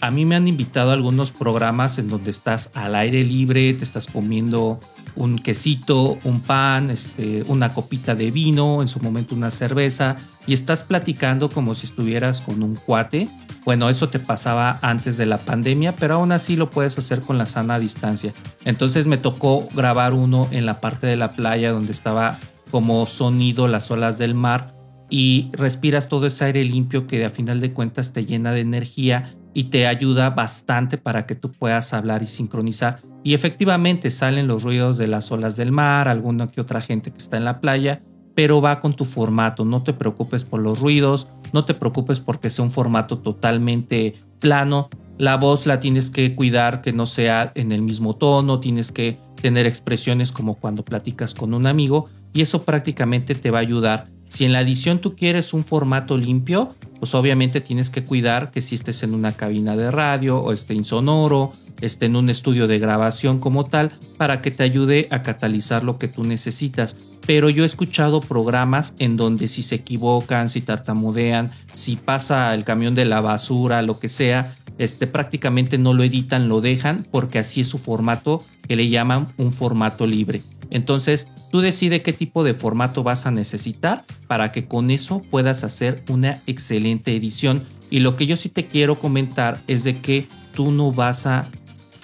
A 0.00 0.10
mí 0.10 0.26
me 0.26 0.36
han 0.36 0.48
invitado 0.48 0.90
a 0.90 0.94
algunos 0.94 1.32
programas 1.32 1.96
en 1.96 2.08
donde 2.08 2.30
estás 2.30 2.70
al 2.74 2.94
aire 2.94 3.24
libre, 3.24 3.72
te 3.72 3.84
estás 3.84 4.06
comiendo 4.06 4.80
un 5.16 5.38
quesito, 5.38 6.18
un 6.24 6.40
pan, 6.40 6.90
este, 6.90 7.44
una 7.44 7.72
copita 7.72 8.14
de 8.14 8.30
vino, 8.30 8.82
en 8.82 8.88
su 8.88 9.00
momento 9.00 9.34
una 9.34 9.50
cerveza, 9.50 10.16
y 10.46 10.52
estás 10.52 10.82
platicando 10.82 11.48
como 11.48 11.74
si 11.74 11.86
estuvieras 11.86 12.42
con 12.42 12.62
un 12.62 12.74
cuate. 12.74 13.28
Bueno, 13.64 13.88
eso 13.88 14.10
te 14.10 14.18
pasaba 14.18 14.78
antes 14.82 15.16
de 15.16 15.24
la 15.24 15.38
pandemia, 15.38 15.96
pero 15.96 16.14
aún 16.16 16.32
así 16.32 16.56
lo 16.56 16.68
puedes 16.68 16.98
hacer 16.98 17.20
con 17.20 17.38
la 17.38 17.46
sana 17.46 17.78
distancia. 17.78 18.34
Entonces 18.64 19.06
me 19.06 19.16
tocó 19.16 19.66
grabar 19.74 20.12
uno 20.12 20.48
en 20.50 20.66
la 20.66 20.80
parte 20.80 21.06
de 21.06 21.16
la 21.16 21.32
playa 21.32 21.72
donde 21.72 21.92
estaba 21.92 22.38
como 22.70 23.06
sonido 23.06 23.68
las 23.68 23.90
olas 23.90 24.18
del 24.18 24.34
mar 24.34 24.73
y 25.16 25.48
respiras 25.52 26.08
todo 26.08 26.26
ese 26.26 26.44
aire 26.44 26.64
limpio 26.64 27.06
que 27.06 27.24
a 27.24 27.30
final 27.30 27.60
de 27.60 27.72
cuentas 27.72 28.12
te 28.12 28.26
llena 28.26 28.50
de 28.50 28.62
energía 28.62 29.32
y 29.54 29.70
te 29.70 29.86
ayuda 29.86 30.30
bastante 30.30 30.98
para 30.98 31.24
que 31.24 31.36
tú 31.36 31.52
puedas 31.52 31.94
hablar 31.94 32.24
y 32.24 32.26
sincronizar. 32.26 32.98
Y 33.22 33.34
efectivamente 33.34 34.10
salen 34.10 34.48
los 34.48 34.64
ruidos 34.64 34.98
de 34.98 35.06
las 35.06 35.30
olas 35.30 35.54
del 35.54 35.70
mar, 35.70 36.08
alguna 36.08 36.48
que 36.48 36.60
otra 36.60 36.80
gente 36.80 37.12
que 37.12 37.18
está 37.18 37.36
en 37.36 37.44
la 37.44 37.60
playa, 37.60 38.02
pero 38.34 38.60
va 38.60 38.80
con 38.80 38.94
tu 38.94 39.04
formato, 39.04 39.64
no 39.64 39.84
te 39.84 39.92
preocupes 39.92 40.42
por 40.42 40.60
los 40.60 40.80
ruidos, 40.80 41.28
no 41.52 41.64
te 41.64 41.74
preocupes 41.74 42.18
porque 42.18 42.50
sea 42.50 42.64
un 42.64 42.72
formato 42.72 43.20
totalmente 43.20 44.16
plano. 44.40 44.88
La 45.16 45.36
voz 45.36 45.64
la 45.66 45.78
tienes 45.78 46.10
que 46.10 46.34
cuidar 46.34 46.82
que 46.82 46.92
no 46.92 47.06
sea 47.06 47.52
en 47.54 47.70
el 47.70 47.82
mismo 47.82 48.16
tono, 48.16 48.58
tienes 48.58 48.90
que 48.90 49.20
tener 49.40 49.64
expresiones 49.64 50.32
como 50.32 50.54
cuando 50.54 50.84
platicas 50.84 51.36
con 51.36 51.54
un 51.54 51.68
amigo 51.68 52.08
y 52.32 52.40
eso 52.40 52.64
prácticamente 52.64 53.36
te 53.36 53.52
va 53.52 53.58
a 53.58 53.60
ayudar 53.60 54.08
si 54.28 54.44
en 54.44 54.52
la 54.52 54.60
edición 54.60 55.00
tú 55.00 55.14
quieres 55.14 55.54
un 55.54 55.64
formato 55.64 56.18
limpio, 56.18 56.74
pues 56.98 57.14
obviamente 57.14 57.60
tienes 57.60 57.90
que 57.90 58.04
cuidar 58.04 58.50
que 58.50 58.62
si 58.62 58.74
estés 58.74 59.02
en 59.02 59.14
una 59.14 59.32
cabina 59.32 59.76
de 59.76 59.90
radio 59.90 60.40
o 60.40 60.52
esté 60.52 60.74
insonoro, 60.74 61.52
esté 61.80 62.06
en 62.06 62.16
un 62.16 62.30
estudio 62.30 62.66
de 62.66 62.78
grabación 62.78 63.38
como 63.38 63.64
tal, 63.64 63.92
para 64.16 64.40
que 64.40 64.50
te 64.50 64.62
ayude 64.62 65.06
a 65.10 65.22
catalizar 65.22 65.84
lo 65.84 65.98
que 65.98 66.08
tú 66.08 66.24
necesitas. 66.24 66.96
Pero 67.26 67.48
yo 67.48 67.62
he 67.62 67.66
escuchado 67.66 68.20
programas 68.20 68.94
en 68.98 69.16
donde 69.16 69.48
si 69.48 69.62
se 69.62 69.76
equivocan, 69.76 70.48
si 70.48 70.60
tartamudean, 70.60 71.50
si 71.74 71.96
pasa 71.96 72.54
el 72.54 72.64
camión 72.64 72.94
de 72.94 73.04
la 73.04 73.20
basura, 73.20 73.82
lo 73.82 73.98
que 73.98 74.08
sea, 74.08 74.56
este, 74.78 75.06
prácticamente 75.06 75.78
no 75.78 75.94
lo 75.94 76.02
editan, 76.02 76.48
lo 76.48 76.60
dejan 76.60 77.06
porque 77.10 77.38
así 77.38 77.60
es 77.60 77.68
su 77.68 77.78
formato 77.78 78.44
que 78.66 78.76
le 78.76 78.88
llaman 78.88 79.32
un 79.36 79.52
formato 79.52 80.06
libre. 80.06 80.42
Entonces, 80.70 81.28
tú 81.50 81.60
decides 81.60 82.02
qué 82.02 82.12
tipo 82.12 82.42
de 82.42 82.54
formato 82.54 83.02
vas 83.02 83.26
a 83.26 83.30
necesitar 83.30 84.04
para 84.26 84.50
que 84.50 84.66
con 84.66 84.90
eso 84.90 85.20
puedas 85.30 85.62
hacer 85.64 86.02
una 86.08 86.42
excelente 86.46 87.14
edición. 87.14 87.64
Y 87.90 88.00
lo 88.00 88.16
que 88.16 88.26
yo 88.26 88.36
sí 88.36 88.48
te 88.48 88.66
quiero 88.66 88.98
comentar 88.98 89.62
es 89.66 89.84
de 89.84 89.98
que 90.00 90.26
tú 90.54 90.72
no 90.72 90.92
vas 90.92 91.26
a 91.26 91.48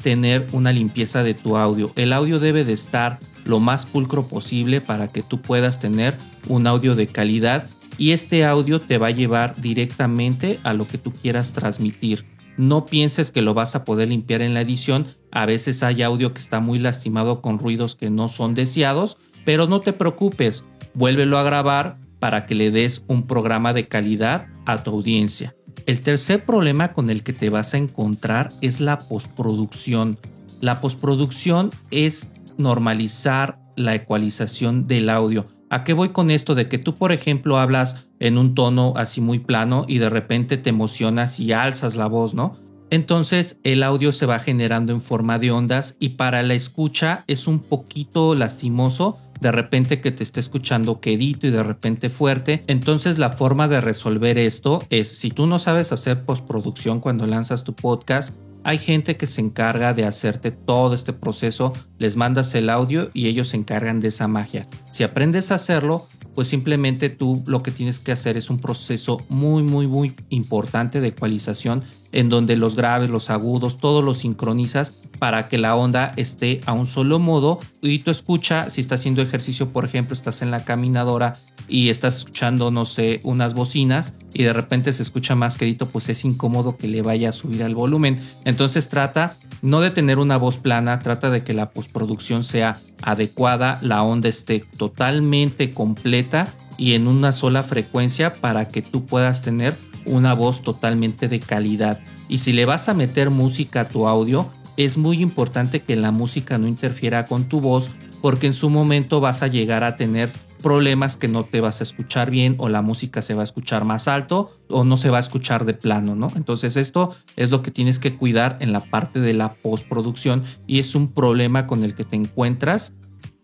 tener 0.03 0.47
una 0.53 0.73
limpieza 0.73 1.23
de 1.23 1.35
tu 1.35 1.57
audio. 1.57 1.93
El 1.97 2.13
audio 2.13 2.39
debe 2.39 2.65
de 2.65 2.73
estar 2.73 3.19
lo 3.45 3.61
más 3.61 3.87
pulcro 3.87 4.29
posible 4.29 4.81
para 4.81 5.09
que 5.09 5.23
tú 5.23 5.41
puedas 5.41 5.81
tener 5.81 6.17
un 6.49 6.67
audio 6.67 6.95
de 6.95 7.07
calidad 7.07 7.67
y 7.99 8.13
este 8.13 8.45
audio 8.45 8.81
te 8.81 8.99
va 8.99 9.09
a 9.09 9.13
llevar 9.13 9.61
directamente 9.61 10.59
a 10.63 10.73
lo 10.73 10.87
que 10.87 10.99
tú 10.99 11.13
quieras 11.13 11.53
transmitir. 11.53 12.25
No 12.57 12.87
pienses 12.87 13.33
que 13.33 13.43
lo 13.43 13.55
vas 13.55 13.75
a 13.75 13.85
poder 13.85 14.09
limpiar 14.09 14.43
en 14.43 14.55
la 14.55 14.61
edición. 14.61 15.07
A 15.33 15.47
veces 15.47 15.83
hay 15.83 16.03
audio 16.03 16.35
que 16.35 16.41
está 16.41 16.61
muy 16.61 16.79
lastimado 16.79 17.41
con 17.41 17.59
ruidos 17.59 17.97
que 17.97 18.11
no 18.11 18.29
son 18.29 18.55
deseados, 18.55 19.17
pero 19.45 19.67
no 19.67 19.81
te 19.81 19.93
preocupes, 19.93 20.65
vuélvelo 20.95 21.39
a 21.39 21.43
grabar 21.43 21.99
para 22.19 22.47
que 22.47 22.55
le 22.55 22.71
des 22.71 23.05
un 23.07 23.27
programa 23.27 23.73
de 23.73 23.89
calidad 23.89 24.49
a 24.67 24.83
tu 24.83 24.91
audiencia. 24.91 25.57
El 25.87 26.03
tercer 26.03 26.45
problema 26.45 26.93
con 26.93 27.11
el 27.11 27.23
que 27.23 27.33
te 27.33 27.51
vas 27.51 27.75
a 27.75 27.79
encontrar 27.79 28.51
es 28.61 28.81
la 28.81 28.99
postproducción. 28.99 30.19
La 30.61 30.81
postproducción 30.81 31.71
es 31.91 32.31
normalizar 32.59 33.59
la 33.77 33.95
ecualización 33.95 34.87
del 34.87 35.09
audio. 35.09 35.47
¿A 35.73 35.85
qué 35.85 35.93
voy 35.93 36.09
con 36.09 36.33
esto? 36.33 36.57
De 36.57 36.69
que 36.69 36.79
tú, 36.79 36.97
por 36.97 37.13
ejemplo, 37.13 37.59
hablas 37.59 38.09
en 38.19 38.39
un 38.39 38.57
tono 38.57 38.93
así 38.97 39.21
muy 39.21 39.39
plano 39.39 39.85
y 39.87 39.99
de 39.99 40.11
repente 40.11 40.57
te 40.57 40.71
emocionas 40.71 41.39
y 41.39 41.53
alzas 41.53 41.95
la 41.95 42.07
voz, 42.07 42.35
¿no? 42.35 42.57
Entonces 42.91 43.61
el 43.63 43.85
audio 43.85 44.13
se 44.13 44.27
va 44.27 44.41
generando 44.41 44.93
en 44.93 45.01
forma 45.01 45.39
de 45.39 45.53
ondas 45.53 45.97
y 46.01 46.11
para 46.11 46.43
la 46.43 46.55
escucha 46.55 47.23
es 47.29 47.47
un 47.47 47.61
poquito 47.61 48.35
lastimoso 48.35 49.19
de 49.41 49.53
repente 49.53 50.01
que 50.01 50.11
te 50.11 50.25
esté 50.25 50.41
escuchando 50.41 51.01
quedito 51.01 51.47
y 51.47 51.51
de 51.51 51.63
repente 51.63 52.11
fuerte. 52.11 52.65
Entonces 52.67 53.19
la 53.19 53.31
forma 53.31 53.69
de 53.69 53.81
resolver 53.81 54.39
esto 54.39 54.83
es 54.91 55.09
si 55.09 55.31
tú 55.31 55.47
no 55.47 55.61
sabes 55.61 55.93
hacer 55.93 56.25
postproducción 56.25 56.99
cuando 56.99 57.29
lanzas 57.29 57.63
tu 57.63 57.75
podcast, 57.75 58.35
hay 58.65 58.79
gente 58.79 59.17
que 59.17 59.27
se 59.27 59.41
encarga 59.41 59.95
de 59.95 60.05
hacerte 60.05 60.51
todo 60.51 60.95
este 60.95 61.13
proceso, 61.13 61.73
les 61.99 62.17
mandas 62.17 62.55
el 62.55 62.71
audio 62.71 63.11
y 63.15 63.29
ellos 63.29 63.49
se 63.49 63.57
encargan 63.57 64.01
de 64.01 64.09
esa 64.09 64.29
magia. 64.29 64.69
Si 64.93 65.05
aprendes 65.05 65.51
a 65.51 65.57
hacerlo, 65.57 66.07
pues 66.35 66.49
simplemente 66.49 67.11
tú 67.11 67.43
lo 67.47 67.63
que 67.63 67.71
tienes 67.71 68.01
que 68.01 68.13
hacer 68.13 68.37
es 68.37 68.51
un 68.51 68.59
proceso 68.59 69.19
muy, 69.29 69.63
muy, 69.63 69.89
muy 69.89 70.15
importante 70.29 71.01
de 71.01 71.09
ecualización 71.09 71.83
en 72.13 72.29
donde 72.29 72.57
los 72.57 72.77
graves, 72.77 73.11
los 73.11 73.31
agudos, 73.31 73.79
todo 73.79 74.03
lo 74.03 74.15
sincronizas 74.15 75.01
para 75.19 75.49
que 75.49 75.59
la 75.59 75.77
onda 75.77 76.13
esté 76.17 76.61
a 76.67 76.73
un 76.73 76.87
solo 76.87 77.19
modo 77.19 77.61
y 77.83 77.99
tu 78.01 78.11
escucha, 78.11 78.71
si 78.71 78.81
estás 78.81 79.01
haciendo 79.01 79.23
ejercicio, 79.23 79.73
por 79.73 79.85
ejemplo, 79.85 80.15
estás 80.15 80.43
en 80.43 80.51
la 80.51 80.65
caminadora, 80.65 81.37
y 81.71 81.89
estás 81.89 82.19
escuchando, 82.19 82.71
no 82.71 82.85
sé, 82.85 83.21
unas 83.23 83.55
bocinas 83.55 84.15
y 84.35 84.43
de 84.43 84.53
repente 84.53 84.93
se 84.93 85.03
escucha 85.03 85.37
más 85.37 85.57
quedito, 85.57 85.87
pues 85.87 86.09
es 86.09 86.25
incómodo 86.25 86.77
que 86.77 86.89
le 86.89 87.01
vaya 87.01 87.29
a 87.29 87.33
subir 87.33 87.63
al 87.63 87.75
volumen. 87.75 88.21
Entonces 88.45 88.89
trata 88.89 89.37
no 89.63 89.81
de 89.81 89.91
tener 89.91 90.19
una 90.19 90.37
voz 90.37 90.57
plana, 90.57 90.99
trata 90.99 91.31
de 91.31 91.45
que 91.45 91.55
la 91.55 91.71
postproducción 91.71 92.43
sea 92.43 92.79
adecuada, 93.03 93.79
la 93.83 94.03
onda 94.03 94.29
esté 94.29 94.65
totalmente 94.77 95.71
completa 95.71 96.53
y 96.77 96.95
en 96.95 97.07
una 97.07 97.33
sola 97.33 97.63
frecuencia 97.63 98.35
para 98.35 98.67
que 98.69 98.83
tú 98.83 99.07
puedas 99.07 99.43
tener 99.43 99.77
una 100.07 100.35
voz 100.35 100.63
totalmente 100.63 101.29
de 101.29 101.41
calidad. 101.41 102.01
Y 102.29 102.39
si 102.39 102.53
le 102.53 102.65
vas 102.65 102.89
a 102.89 102.95
meter 102.95 103.31
música 103.31 103.83
a 103.83 103.89
tu 103.89 104.09
audio, 104.09 104.51
es 104.77 104.97
muy 104.97 105.21
importante 105.21 105.81
que 105.81 105.95
la 105.95 106.11
música 106.11 106.59
no 106.59 106.67
interfiera 106.67 107.27
con 107.27 107.45
tu 107.45 107.61
voz 107.61 107.91
porque 108.23 108.47
en 108.47 108.55
su 108.55 108.71
momento 108.71 109.21
vas 109.21 109.43
a 109.43 109.49
llegar 109.49 109.85
a 109.85 109.97
tener 109.97 110.33
problemas 110.63 111.17
que 111.17 111.29
no 111.29 111.45
te 111.45 111.61
vas 111.61 111.81
a 111.81 111.85
escuchar 111.85 112.31
bien 112.31 112.55
o 112.59 112.69
la 112.69 112.83
música 112.83 113.23
se 113.23 113.35
va 113.35 113.43
a 113.43 113.45
escuchar 113.45 113.85
más 113.85 114.09
alto 114.09 114.57
o 114.69 114.85
no 114.85 114.97
se 114.97 115.11
va 115.11 115.17
a 115.17 115.21
escuchar 115.21 115.65
de 115.65 115.75
plano, 115.75 116.15
¿no? 116.15 116.31
Entonces 116.37 116.77
esto 116.77 117.15
es 117.37 117.51
lo 117.51 117.63
que 117.63 117.71
tienes 117.71 117.99
que 117.99 118.17
cuidar 118.17 118.57
en 118.61 118.73
la 118.73 118.91
parte 118.91 119.21
de 119.21 119.33
la 119.33 119.55
postproducción 119.55 120.45
y 120.67 120.79
es 120.79 120.95
un 120.95 121.13
problema 121.13 121.67
con 121.67 121.85
el 121.85 121.95
que 121.95 122.05
te 122.05 122.17
encuentras 122.17 122.95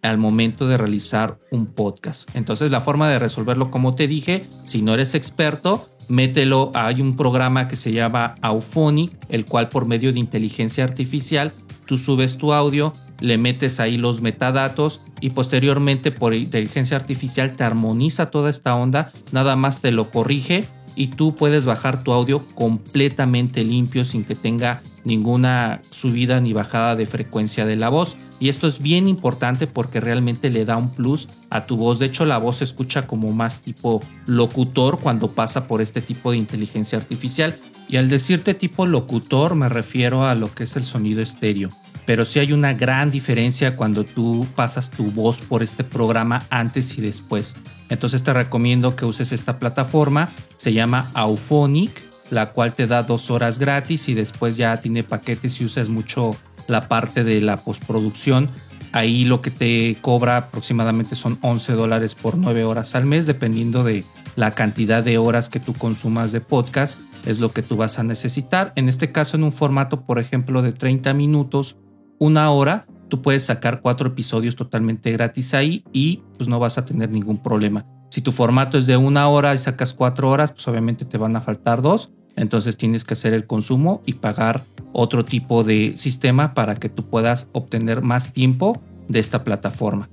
al 0.02 0.18
momento 0.18 0.68
de 0.68 0.78
realizar 0.78 1.38
un 1.50 1.66
podcast. 1.66 2.30
Entonces 2.35 2.70
la 2.70 2.80
forma 2.80 3.08
de 3.08 3.18
resolverlo, 3.18 3.70
como 3.70 3.94
te 3.94 4.06
dije, 4.06 4.46
si 4.64 4.82
no 4.82 4.94
eres 4.94 5.14
experto, 5.14 5.87
mételo, 6.08 6.70
hay 6.75 7.00
un 7.00 7.16
programa 7.16 7.68
que 7.68 7.76
se 7.76 7.92
llama 7.92 8.35
Auphonic, 8.42 9.12
el 9.28 9.44
cual 9.44 9.68
por 9.68 9.87
medio 9.87 10.12
de 10.12 10.20
inteligencia 10.20 10.85
artificial 10.85 11.52
tú 11.87 11.99
subes 11.99 12.37
tu 12.37 12.52
audio, 12.52 12.92
le 13.20 13.38
metes 13.38 13.80
ahí 13.80 13.96
los 13.96 14.20
metadatos 14.20 15.02
y 15.26 15.30
posteriormente 15.30 16.12
por 16.12 16.35
inteligencia 16.35 16.97
artificial 16.97 17.56
te 17.56 17.64
armoniza 17.64 18.30
toda 18.30 18.49
esta 18.49 18.76
onda, 18.76 19.11
nada 19.33 19.56
más 19.56 19.80
te 19.80 19.90
lo 19.90 20.09
corrige 20.09 20.68
y 20.95 21.09
tú 21.09 21.35
puedes 21.35 21.66
bajar 21.66 22.04
tu 22.04 22.12
audio 22.12 22.47
completamente 22.54 23.64
limpio 23.64 24.04
sin 24.04 24.25
que 24.25 24.37
tenga 24.37 24.83
ninguna 25.02 25.83
subida 25.90 26.40
ni 26.40 26.52
bajada 26.52 26.95
de 26.95 27.06
frecuencia 27.06 27.66
de 27.66 27.75
la 27.75 27.88
voz. 27.88 28.18
Y 28.38 28.50
esto 28.50 28.68
es 28.68 28.78
bien 28.78 29.09
importante 29.09 29.66
porque 29.66 29.99
realmente 29.99 30.49
le 30.49 30.64
da 30.64 30.76
un 30.76 30.90
plus 30.90 31.28
a 31.50 31.66
tu 31.66 31.76
voz. 31.76 31.99
De 31.99 32.06
hecho, 32.06 32.25
la 32.25 32.38
voz 32.38 32.59
se 32.59 32.64
escucha 32.64 33.09
como 33.09 33.33
más 33.33 33.62
tipo 33.62 34.00
locutor 34.26 35.00
cuando 35.00 35.33
pasa 35.33 35.66
por 35.66 35.83
este 35.83 36.02
tipo 36.02 36.30
de 36.30 36.37
inteligencia 36.37 36.99
artificial. 36.99 37.59
Y 37.88 37.97
al 37.97 38.09
decirte 38.09 38.54
tipo 38.54 38.87
locutor 38.87 39.56
me 39.56 39.68
refiero 39.68 40.25
a 40.25 40.37
lo 40.37 40.54
que 40.54 40.62
es 40.62 40.76
el 40.76 40.87
sonido 40.87 41.21
estéreo 41.21 41.71
pero 42.06 42.25
sí 42.25 42.38
hay 42.38 42.52
una 42.52 42.72
gran 42.72 43.10
diferencia 43.10 43.76
cuando 43.76 44.04
tú 44.04 44.46
pasas 44.54 44.90
tu 44.90 45.10
voz 45.10 45.40
por 45.40 45.62
este 45.62 45.84
programa 45.84 46.46
antes 46.50 46.96
y 46.96 47.02
después. 47.02 47.56
Entonces 47.88 48.22
te 48.22 48.32
recomiendo 48.32 48.96
que 48.96 49.04
uses 49.04 49.32
esta 49.32 49.58
plataforma, 49.58 50.30
se 50.56 50.72
llama 50.72 51.10
Auphonic, 51.14 52.04
la 52.30 52.50
cual 52.50 52.75
te 52.75 52.86
da 52.86 53.02
dos 53.02 53.30
horas 53.30 53.58
gratis 53.58 54.08
y 54.08 54.14
después 54.14 54.56
ya 54.56 54.80
tiene 54.80 55.02
paquetes 55.02 55.54
si 55.54 55.64
usas 55.64 55.88
mucho 55.88 56.36
la 56.68 56.88
parte 56.88 57.25
de 57.25 57.40
la 57.40 57.56
postproducción. 57.56 58.50
Ahí 58.92 59.25
lo 59.25 59.42
que 59.42 59.50
te 59.50 59.98
cobra 60.00 60.36
aproximadamente 60.36 61.16
son 61.16 61.38
11 61.42 61.72
dólares 61.72 62.14
por 62.14 62.38
9 62.38 62.64
horas 62.64 62.94
al 62.94 63.04
mes, 63.04 63.26
dependiendo 63.26 63.84
de 63.84 64.04
la 64.36 64.52
cantidad 64.52 65.02
de 65.02 65.18
horas 65.18 65.48
que 65.48 65.60
tú 65.60 65.75
consumas 65.75 66.32
de 66.32 66.40
podcast, 66.40 67.00
es 67.25 67.38
lo 67.40 67.52
que 67.52 67.62
tú 67.62 67.76
vas 67.76 67.98
a 67.98 68.04
necesitar. 68.04 68.72
En 68.76 68.88
este 68.88 69.12
caso, 69.12 69.36
en 69.36 69.44
un 69.44 69.52
formato, 69.52 70.02
por 70.02 70.18
ejemplo, 70.18 70.62
de 70.62 70.72
30 70.72 71.14
minutos, 71.14 71.76
una 72.18 72.50
hora, 72.50 72.87
tú 73.08 73.23
puedes 73.23 73.44
sacar 73.44 73.80
cuatro 73.80 74.08
episodios 74.08 74.56
totalmente 74.56 75.12
gratis 75.12 75.54
ahí 75.54 75.85
y 75.92 76.23
pues 76.37 76.49
no 76.49 76.58
vas 76.58 76.78
a 76.78 76.85
tener 76.85 77.11
ningún 77.11 77.42
problema. 77.42 77.87
Si 78.11 78.20
tu 78.23 78.32
formato 78.32 78.78
es 78.78 78.87
de 78.87 78.96
una 78.96 79.28
hora 79.28 79.54
y 79.54 79.58
sacas 79.58 79.92
cuatro 79.92 80.30
horas, 80.30 80.52
pues 80.52 80.66
obviamente 80.68 81.04
te 81.04 81.18
van 81.18 81.37
a 81.37 81.40
faltar 81.40 81.82
dos. 81.82 82.11
Entonces 82.35 82.76
tienes 82.76 83.04
que 83.04 83.14
hacer 83.14 83.32
el 83.32 83.46
consumo 83.46 84.02
y 84.06 84.14
pagar 84.14 84.64
otro 84.92 85.25
tipo 85.25 85.64
de 85.64 85.94
sistema 85.96 86.54
para 86.54 86.76
que 86.76 86.88
tú 86.88 87.08
puedas 87.08 87.49
obtener 87.52 88.02
más 88.02 88.32
tiempo 88.32 88.80
de 89.08 89.18
esta 89.18 89.44
plataforma. 89.44 90.11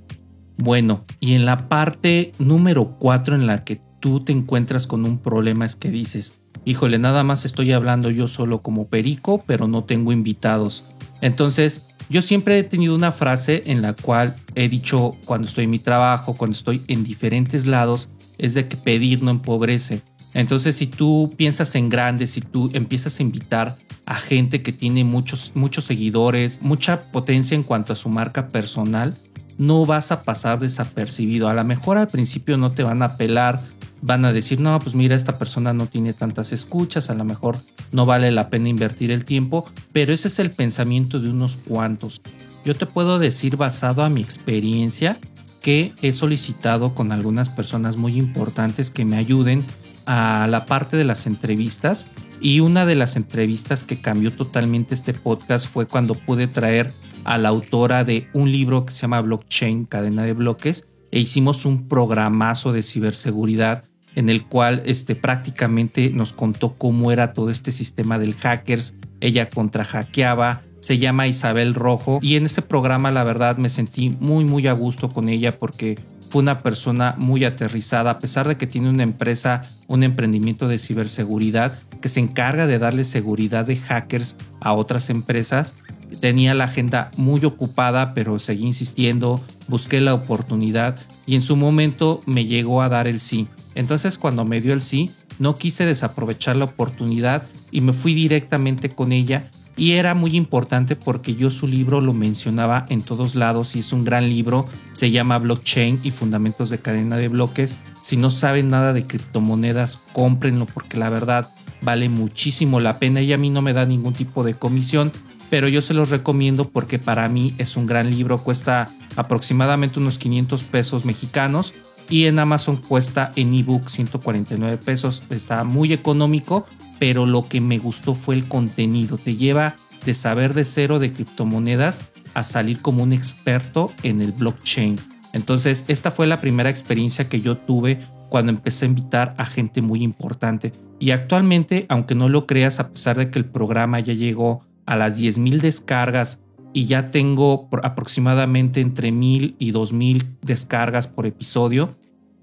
Bueno, 0.57 1.03
y 1.19 1.33
en 1.33 1.45
la 1.45 1.67
parte 1.67 2.33
número 2.39 2.97
cuatro 2.99 3.35
en 3.35 3.47
la 3.47 3.63
que 3.63 3.81
tú 3.99 4.19
te 4.19 4.31
encuentras 4.31 4.87
con 4.87 5.05
un 5.05 5.17
problema 5.17 5.65
es 5.65 5.75
que 5.75 5.89
dices, 5.89 6.35
híjole, 6.65 6.99
nada 6.99 7.23
más 7.23 7.45
estoy 7.45 7.71
hablando 7.71 8.09
yo 8.09 8.27
solo 8.27 8.61
como 8.61 8.87
perico, 8.87 9.43
pero 9.45 9.67
no 9.67 9.83
tengo 9.83 10.11
invitados. 10.11 10.85
Entonces, 11.23 11.83
yo 12.09 12.21
siempre 12.21 12.59
he 12.59 12.63
tenido 12.65 12.93
una 12.93 13.13
frase 13.13 13.63
en 13.67 13.81
la 13.81 13.93
cual 13.93 14.35
he 14.55 14.67
dicho 14.67 15.15
cuando 15.23 15.47
estoy 15.47 15.63
en 15.63 15.69
mi 15.69 15.79
trabajo, 15.79 16.33
cuando 16.33 16.53
estoy 16.53 16.83
en 16.89 17.05
diferentes 17.05 17.65
lados, 17.65 18.09
es 18.37 18.55
de 18.55 18.67
que 18.67 18.75
pedir 18.75 19.23
no 19.23 19.31
empobrece. 19.31 20.01
Entonces, 20.33 20.75
si 20.75 20.85
tú 20.85 21.33
piensas 21.37 21.75
en 21.75 21.87
grande, 21.87 22.27
si 22.27 22.41
tú 22.41 22.69
empiezas 22.73 23.17
a 23.17 23.23
invitar 23.23 23.77
a 24.05 24.15
gente 24.15 24.63
que 24.63 24.73
tiene 24.73 25.05
muchos, 25.05 25.53
muchos 25.55 25.85
seguidores, 25.85 26.59
mucha 26.61 27.09
potencia 27.09 27.55
en 27.55 27.63
cuanto 27.63 27.93
a 27.93 27.95
su 27.95 28.09
marca 28.09 28.49
personal, 28.49 29.15
no 29.57 29.85
vas 29.85 30.11
a 30.11 30.23
pasar 30.23 30.59
desapercibido. 30.59 31.47
A 31.47 31.53
lo 31.53 31.63
mejor 31.63 31.97
al 31.97 32.07
principio 32.07 32.57
no 32.57 32.73
te 32.73 32.83
van 32.83 33.01
a 33.01 33.15
pelar, 33.15 33.61
van 34.03 34.25
a 34.25 34.33
decir, 34.33 34.59
no, 34.59 34.77
pues 34.79 34.95
mira, 34.95 35.15
esta 35.15 35.39
persona 35.39 35.73
no 35.73 35.87
tiene 35.87 36.13
tantas 36.13 36.51
escuchas, 36.51 37.09
a 37.09 37.15
lo 37.15 37.23
mejor 37.23 37.57
no 37.93 38.05
vale 38.05 38.31
la 38.31 38.49
pena 38.49 38.67
invertir 38.67 39.11
el 39.11 39.23
tiempo, 39.23 39.65
pero 39.93 40.13
ese 40.13 40.27
es 40.27 40.39
el 40.39 40.51
pensamiento 40.51 41.21
de 41.21 41.29
unos 41.29 41.55
cuantos. 41.55 42.21
Yo 42.65 42.75
te 42.75 42.85
puedo 42.85 43.17
decir 43.17 43.55
basado 43.55 44.03
a 44.03 44.09
mi 44.09 44.21
experiencia 44.21 45.19
que 45.61 45.93
he 46.01 46.11
solicitado 46.11 46.93
con 46.93 47.13
algunas 47.13 47.49
personas 47.49 47.95
muy 47.95 48.17
importantes 48.17 48.91
que 48.91 49.05
me 49.05 49.15
ayuden 49.15 49.63
a 50.05 50.47
la 50.49 50.65
parte 50.65 50.97
de 50.97 51.05
las 51.05 51.25
entrevistas 51.25 52.07
y 52.41 52.59
una 52.59 52.85
de 52.85 52.95
las 52.95 53.15
entrevistas 53.15 53.85
que 53.85 54.01
cambió 54.01 54.33
totalmente 54.33 54.95
este 54.95 55.13
podcast 55.13 55.65
fue 55.65 55.87
cuando 55.87 56.13
pude 56.13 56.47
traer 56.47 56.91
a 57.23 57.37
la 57.37 57.47
autora 57.47 58.03
de 58.03 58.25
un 58.33 58.51
libro 58.51 58.85
que 58.85 58.91
se 58.91 59.03
llama 59.03 59.21
Blockchain, 59.21 59.85
cadena 59.85 60.23
de 60.23 60.33
bloques, 60.33 60.83
e 61.11 61.19
hicimos 61.19 61.65
un 61.65 61.87
programazo 61.87 62.73
de 62.73 62.83
ciberseguridad 62.83 63.85
en 64.15 64.29
el 64.29 64.45
cual 64.45 64.83
este, 64.85 65.15
prácticamente 65.15 66.11
nos 66.11 66.33
contó 66.33 66.75
cómo 66.77 67.11
era 67.11 67.33
todo 67.33 67.49
este 67.49 67.71
sistema 67.71 68.19
del 68.19 68.35
hackers. 68.35 68.95
Ella 69.19 69.49
contrahackeaba, 69.49 70.61
se 70.81 70.97
llama 70.97 71.27
Isabel 71.27 71.73
Rojo 71.75 72.19
y 72.21 72.35
en 72.35 72.45
este 72.45 72.61
programa 72.61 73.11
la 73.11 73.23
verdad 73.23 73.57
me 73.57 73.69
sentí 73.69 74.09
muy 74.19 74.43
muy 74.43 74.67
a 74.67 74.73
gusto 74.73 75.09
con 75.09 75.29
ella 75.29 75.57
porque 75.57 75.97
fue 76.29 76.41
una 76.41 76.59
persona 76.59 77.15
muy 77.17 77.45
aterrizada 77.45 78.09
a 78.09 78.19
pesar 78.19 78.47
de 78.47 78.57
que 78.57 78.67
tiene 78.67 78.89
una 78.89 79.03
empresa, 79.03 79.61
un 79.87 80.03
emprendimiento 80.03 80.67
de 80.67 80.79
ciberseguridad 80.79 81.79
que 82.01 82.09
se 82.09 82.19
encarga 82.19 82.67
de 82.67 82.79
darle 82.79 83.05
seguridad 83.05 83.65
de 83.65 83.77
hackers 83.77 84.35
a 84.59 84.73
otras 84.73 85.09
empresas. 85.09 85.75
Tenía 86.19 86.53
la 86.53 86.65
agenda 86.65 87.11
muy 87.17 87.45
ocupada, 87.45 88.13
pero 88.13 88.39
seguí 88.39 88.65
insistiendo, 88.65 89.41
busqué 89.67 90.01
la 90.01 90.13
oportunidad 90.13 90.99
y 91.25 91.35
en 91.35 91.41
su 91.41 91.55
momento 91.55 92.21
me 92.25 92.45
llegó 92.45 92.81
a 92.81 92.89
dar 92.89 93.07
el 93.07 93.21
sí. 93.21 93.47
Entonces 93.75 94.17
cuando 94.17 94.45
me 94.45 94.61
dio 94.61 94.73
el 94.73 94.81
sí, 94.81 95.11
no 95.39 95.55
quise 95.55 95.85
desaprovechar 95.85 96.55
la 96.55 96.65
oportunidad 96.65 97.43
y 97.71 97.81
me 97.81 97.93
fui 97.93 98.13
directamente 98.13 98.89
con 98.89 99.11
ella. 99.11 99.49
Y 99.75 99.93
era 99.93 100.13
muy 100.13 100.35
importante 100.35 100.95
porque 100.95 101.33
yo 101.33 101.49
su 101.49 101.67
libro 101.67 101.99
lo 101.99 102.13
mencionaba 102.13 102.85
en 102.89 103.01
todos 103.01 103.33
lados 103.33 103.75
y 103.75 103.79
es 103.79 103.91
un 103.91 104.03
gran 104.03 104.29
libro, 104.29 104.67
se 104.91 105.09
llama 105.09 105.39
Blockchain 105.39 105.99
y 106.03 106.11
Fundamentos 106.11 106.69
de 106.69 106.79
Cadena 106.79 107.17
de 107.17 107.27
Bloques. 107.27 107.77
Si 108.03 108.15
no 108.15 108.29
saben 108.29 108.69
nada 108.69 108.93
de 108.93 109.07
criptomonedas, 109.07 109.97
cómprenlo 110.13 110.67
porque 110.67 110.97
la 110.97 111.09
verdad 111.09 111.49
vale 111.81 112.07
muchísimo 112.07 112.79
la 112.79 112.99
pena 112.99 113.21
y 113.21 113.33
a 113.33 113.37
mí 113.37 113.49
no 113.49 113.61
me 113.61 113.73
da 113.73 113.85
ningún 113.85 114.13
tipo 114.13 114.43
de 114.43 114.53
comisión, 114.53 115.11
pero 115.49 115.67
yo 115.67 115.81
se 115.81 115.93
los 115.93 116.09
recomiendo 116.09 116.69
porque 116.69 116.99
para 116.99 117.27
mí 117.27 117.55
es 117.57 117.75
un 117.75 117.87
gran 117.87 118.09
libro, 118.09 118.37
cuesta 118.37 118.89
aproximadamente 119.15 119.99
unos 119.99 120.17
500 120.17 120.63
pesos 120.65 121.03
mexicanos 121.03 121.73
y 122.13 122.27
en 122.27 122.37
Amazon 122.37 122.77
cuesta 122.77 123.31
en 123.35 123.55
ebook 123.55 123.89
149 123.89 124.77
pesos. 124.77 125.23
Está 125.31 125.63
muy 125.63 125.93
económico, 125.93 126.63
pero 126.99 127.25
lo 127.25 127.47
que 127.49 127.59
me 127.59 127.79
gustó 127.79 128.13
fue 128.13 128.35
el 128.35 128.47
contenido. 128.47 129.17
Te 129.17 129.35
lleva 129.35 129.75
de 130.05 130.13
saber 130.13 130.53
de 130.53 130.63
cero 130.63 130.99
de 130.99 131.11
criptomonedas 131.11 132.05
a 132.35 132.43
salir 132.43 132.79
como 132.83 133.01
un 133.01 133.13
experto 133.13 133.91
en 134.03 134.21
el 134.21 134.31
blockchain. 134.31 134.99
Entonces, 135.33 135.85
esta 135.87 136.11
fue 136.11 136.27
la 136.27 136.39
primera 136.39 136.69
experiencia 136.69 137.27
que 137.27 137.41
yo 137.41 137.57
tuve 137.57 137.97
cuando 138.29 138.51
empecé 138.51 138.85
a 138.85 138.89
invitar 138.89 139.33
a 139.39 139.47
gente 139.47 139.81
muy 139.81 140.03
importante. 140.03 140.71
Y 140.99 141.09
actualmente, 141.09 141.87
aunque 141.89 142.13
no 142.13 142.29
lo 142.29 142.45
creas, 142.45 142.79
a 142.79 142.91
pesar 142.91 143.17
de 143.17 143.31
que 143.31 143.39
el 143.39 143.45
programa 143.45 143.99
ya 143.99 144.13
llegó 144.13 144.61
a 144.85 144.95
las 144.95 145.19
10.000 145.19 145.61
descargas 145.61 146.41
y 146.73 146.85
ya 146.85 147.09
tengo 147.09 147.69
aproximadamente 147.81 148.81
entre 148.81 149.11
mil 149.11 149.55
y 149.59 149.71
dos 149.71 149.93
mil 149.93 150.35
descargas 150.41 151.07
por 151.07 151.27
episodio, 151.27 151.95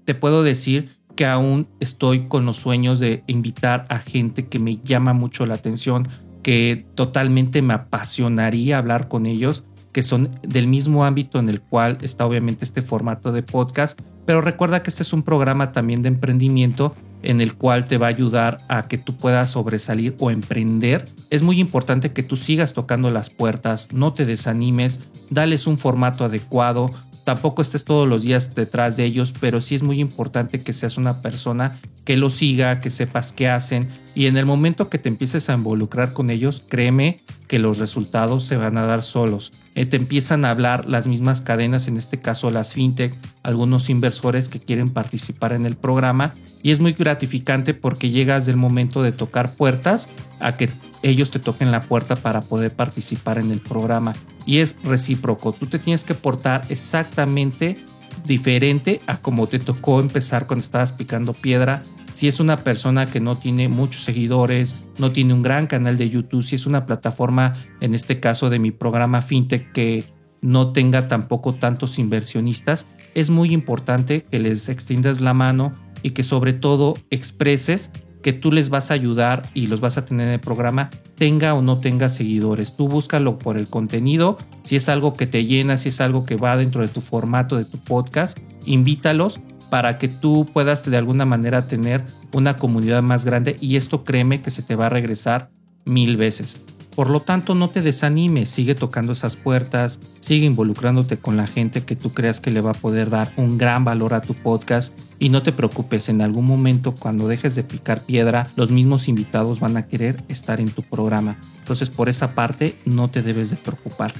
te 0.05 0.15
puedo 0.15 0.43
decir 0.43 0.89
que 1.15 1.25
aún 1.25 1.67
estoy 1.79 2.27
con 2.27 2.45
los 2.45 2.57
sueños 2.57 2.99
de 2.99 3.23
invitar 3.27 3.85
a 3.89 3.99
gente 3.99 4.47
que 4.47 4.59
me 4.59 4.77
llama 4.83 5.13
mucho 5.13 5.45
la 5.45 5.55
atención, 5.55 6.07
que 6.41 6.85
totalmente 6.95 7.61
me 7.61 7.73
apasionaría 7.73 8.77
hablar 8.77 9.07
con 9.07 9.25
ellos 9.25 9.65
que 9.91 10.03
son 10.03 10.29
del 10.41 10.67
mismo 10.67 11.05
ámbito 11.05 11.39
en 11.39 11.49
el 11.49 11.61
cual 11.61 11.97
está 12.01 12.25
obviamente 12.25 12.65
este 12.65 12.81
formato 12.81 13.31
de 13.31 13.43
podcast, 13.43 13.99
pero 14.25 14.41
recuerda 14.41 14.83
que 14.83 14.89
este 14.89 15.03
es 15.03 15.13
un 15.13 15.23
programa 15.23 15.71
también 15.71 16.01
de 16.01 16.09
emprendimiento 16.09 16.95
en 17.23 17.41
el 17.41 17.55
cual 17.55 17.85
te 17.85 17.97
va 17.97 18.07
a 18.07 18.09
ayudar 18.09 18.61
a 18.67 18.87
que 18.87 18.97
tú 18.97 19.15
puedas 19.15 19.51
sobresalir 19.51 20.15
o 20.19 20.31
emprender. 20.31 21.07
Es 21.29 21.43
muy 21.43 21.59
importante 21.59 22.13
que 22.13 22.23
tú 22.23 22.35
sigas 22.35 22.73
tocando 22.73 23.11
las 23.11 23.29
puertas, 23.29 23.89
no 23.93 24.13
te 24.13 24.25
desanimes, 24.25 25.01
dales 25.29 25.67
un 25.67 25.77
formato 25.77 26.25
adecuado, 26.25 26.91
tampoco 27.23 27.61
estés 27.61 27.83
todos 27.83 28.07
los 28.07 28.23
días 28.23 28.55
detrás 28.55 28.97
de 28.97 29.05
ellos, 29.05 29.33
pero 29.39 29.61
sí 29.61 29.75
es 29.75 29.83
muy 29.83 29.99
importante 29.99 30.59
que 30.59 30.73
seas 30.73 30.97
una 30.97 31.21
persona 31.21 31.79
que 32.05 32.17
lo 32.17 32.29
siga, 32.29 32.81
que 32.81 32.89
sepas 32.89 33.33
qué 33.33 33.47
hacen 33.47 33.89
y 34.15 34.25
en 34.25 34.37
el 34.37 34.45
momento 34.45 34.89
que 34.89 34.97
te 34.97 35.09
empieces 35.09 35.49
a 35.49 35.53
involucrar 35.53 36.13
con 36.13 36.29
ellos, 36.29 36.63
créeme 36.67 37.23
que 37.47 37.59
los 37.59 37.77
resultados 37.77 38.43
se 38.43 38.57
van 38.57 38.77
a 38.77 38.83
dar 38.83 39.03
solos. 39.03 39.51
Eh, 39.75 39.85
te 39.85 39.97
empiezan 39.97 40.45
a 40.45 40.51
hablar 40.51 40.87
las 40.87 41.07
mismas 41.07 41.41
cadenas, 41.41 41.87
en 41.87 41.97
este 41.97 42.19
caso 42.19 42.51
las 42.51 42.73
fintech, 42.73 43.17
algunos 43.43 43.89
inversores 43.89 44.49
que 44.49 44.59
quieren 44.59 44.89
participar 44.89 45.53
en 45.53 45.65
el 45.65 45.75
programa 45.75 46.33
y 46.63 46.71
es 46.71 46.79
muy 46.79 46.93
gratificante 46.93 47.73
porque 47.73 48.09
llegas 48.09 48.45
del 48.45 48.57
momento 48.57 49.01
de 49.01 49.11
tocar 49.11 49.53
puertas 49.53 50.09
a 50.39 50.55
que 50.55 50.69
ellos 51.03 51.31
te 51.31 51.39
toquen 51.39 51.71
la 51.71 51.83
puerta 51.83 52.15
para 52.15 52.41
poder 52.41 52.73
participar 52.73 53.37
en 53.37 53.51
el 53.51 53.59
programa 53.59 54.13
y 54.45 54.59
es 54.59 54.75
recíproco. 54.83 55.53
Tú 55.53 55.67
te 55.67 55.79
tienes 55.79 56.03
que 56.03 56.15
portar 56.15 56.65
exactamente 56.69 57.77
diferente 58.25 59.01
a 59.07 59.17
como 59.17 59.47
te 59.47 59.59
tocó 59.59 59.99
empezar 59.99 60.47
cuando 60.47 60.63
estabas 60.63 60.93
picando 60.93 61.33
piedra. 61.33 61.81
Si 62.13 62.27
es 62.27 62.39
una 62.39 62.63
persona 62.63 63.05
que 63.05 63.21
no 63.21 63.37
tiene 63.37 63.69
muchos 63.69 64.03
seguidores, 64.03 64.75
no 64.97 65.11
tiene 65.11 65.33
un 65.33 65.41
gran 65.41 65.67
canal 65.67 65.97
de 65.97 66.09
YouTube, 66.09 66.43
si 66.43 66.55
es 66.55 66.65
una 66.65 66.85
plataforma, 66.85 67.53
en 67.79 67.95
este 67.95 68.19
caso 68.19 68.49
de 68.49 68.59
mi 68.59 68.71
programa 68.71 69.21
FinTech, 69.21 69.71
que 69.71 70.03
no 70.41 70.73
tenga 70.73 71.07
tampoco 71.07 71.55
tantos 71.55 71.99
inversionistas, 71.99 72.87
es 73.15 73.29
muy 73.29 73.53
importante 73.53 74.25
que 74.29 74.39
les 74.39 74.69
extiendas 74.69 75.21
la 75.21 75.33
mano 75.33 75.75
y 76.03 76.11
que 76.11 76.23
sobre 76.23 76.53
todo 76.53 76.97
expreses 77.09 77.91
que 78.21 78.33
tú 78.33 78.51
les 78.51 78.69
vas 78.69 78.91
a 78.91 78.93
ayudar 78.93 79.49
y 79.53 79.67
los 79.67 79.81
vas 79.81 79.97
a 79.97 80.05
tener 80.05 80.27
en 80.27 80.33
el 80.33 80.39
programa, 80.39 80.89
tenga 81.15 81.53
o 81.53 81.61
no 81.61 81.79
tenga 81.79 82.09
seguidores. 82.09 82.75
Tú 82.75 82.87
búscalo 82.87 83.39
por 83.39 83.57
el 83.57 83.67
contenido, 83.67 84.37
si 84.63 84.75
es 84.75 84.89
algo 84.89 85.13
que 85.15 85.27
te 85.27 85.45
llena, 85.45 85.77
si 85.77 85.89
es 85.89 86.01
algo 86.01 86.25
que 86.25 86.35
va 86.35 86.57
dentro 86.57 86.81
de 86.81 86.87
tu 86.87 87.01
formato 87.01 87.57
de 87.57 87.65
tu 87.65 87.79
podcast, 87.79 88.37
invítalos 88.65 89.41
para 89.69 89.97
que 89.97 90.07
tú 90.07 90.45
puedas 90.51 90.89
de 90.89 90.97
alguna 90.97 91.25
manera 91.25 91.67
tener 91.67 92.05
una 92.33 92.57
comunidad 92.57 93.01
más 93.01 93.25
grande 93.25 93.55
y 93.61 93.77
esto 93.77 94.03
créeme 94.03 94.41
que 94.41 94.51
se 94.51 94.63
te 94.63 94.75
va 94.75 94.87
a 94.87 94.89
regresar 94.89 95.49
mil 95.85 96.17
veces. 96.17 96.61
Por 96.95 97.09
lo 97.09 97.21
tanto, 97.21 97.55
no 97.55 97.69
te 97.69 97.81
desanimes, 97.81 98.49
sigue 98.49 98.75
tocando 98.75 99.13
esas 99.13 99.37
puertas, 99.37 99.99
sigue 100.19 100.45
involucrándote 100.45 101.17
con 101.17 101.37
la 101.37 101.47
gente 101.47 101.83
que 101.83 101.95
tú 101.95 102.11
creas 102.11 102.41
que 102.41 102.51
le 102.51 102.59
va 102.59 102.71
a 102.71 102.73
poder 102.73 103.09
dar 103.09 103.33
un 103.37 103.57
gran 103.57 103.85
valor 103.85 104.13
a 104.13 104.21
tu 104.21 104.33
podcast 104.33 104.93
y 105.17 105.29
no 105.29 105.41
te 105.41 105.53
preocupes, 105.53 106.09
en 106.09 106.21
algún 106.21 106.45
momento 106.45 106.93
cuando 106.93 107.27
dejes 107.27 107.55
de 107.55 107.63
picar 107.63 108.01
piedra, 108.01 108.47
los 108.55 108.71
mismos 108.71 109.07
invitados 109.07 109.59
van 109.59 109.77
a 109.77 109.87
querer 109.87 110.21
estar 110.27 110.59
en 110.59 110.69
tu 110.69 110.83
programa. 110.83 111.37
Entonces, 111.59 111.89
por 111.89 112.09
esa 112.09 112.31
parte, 112.31 112.75
no 112.85 113.07
te 113.07 113.21
debes 113.21 113.51
de 113.51 113.55
preocupar. 113.55 114.13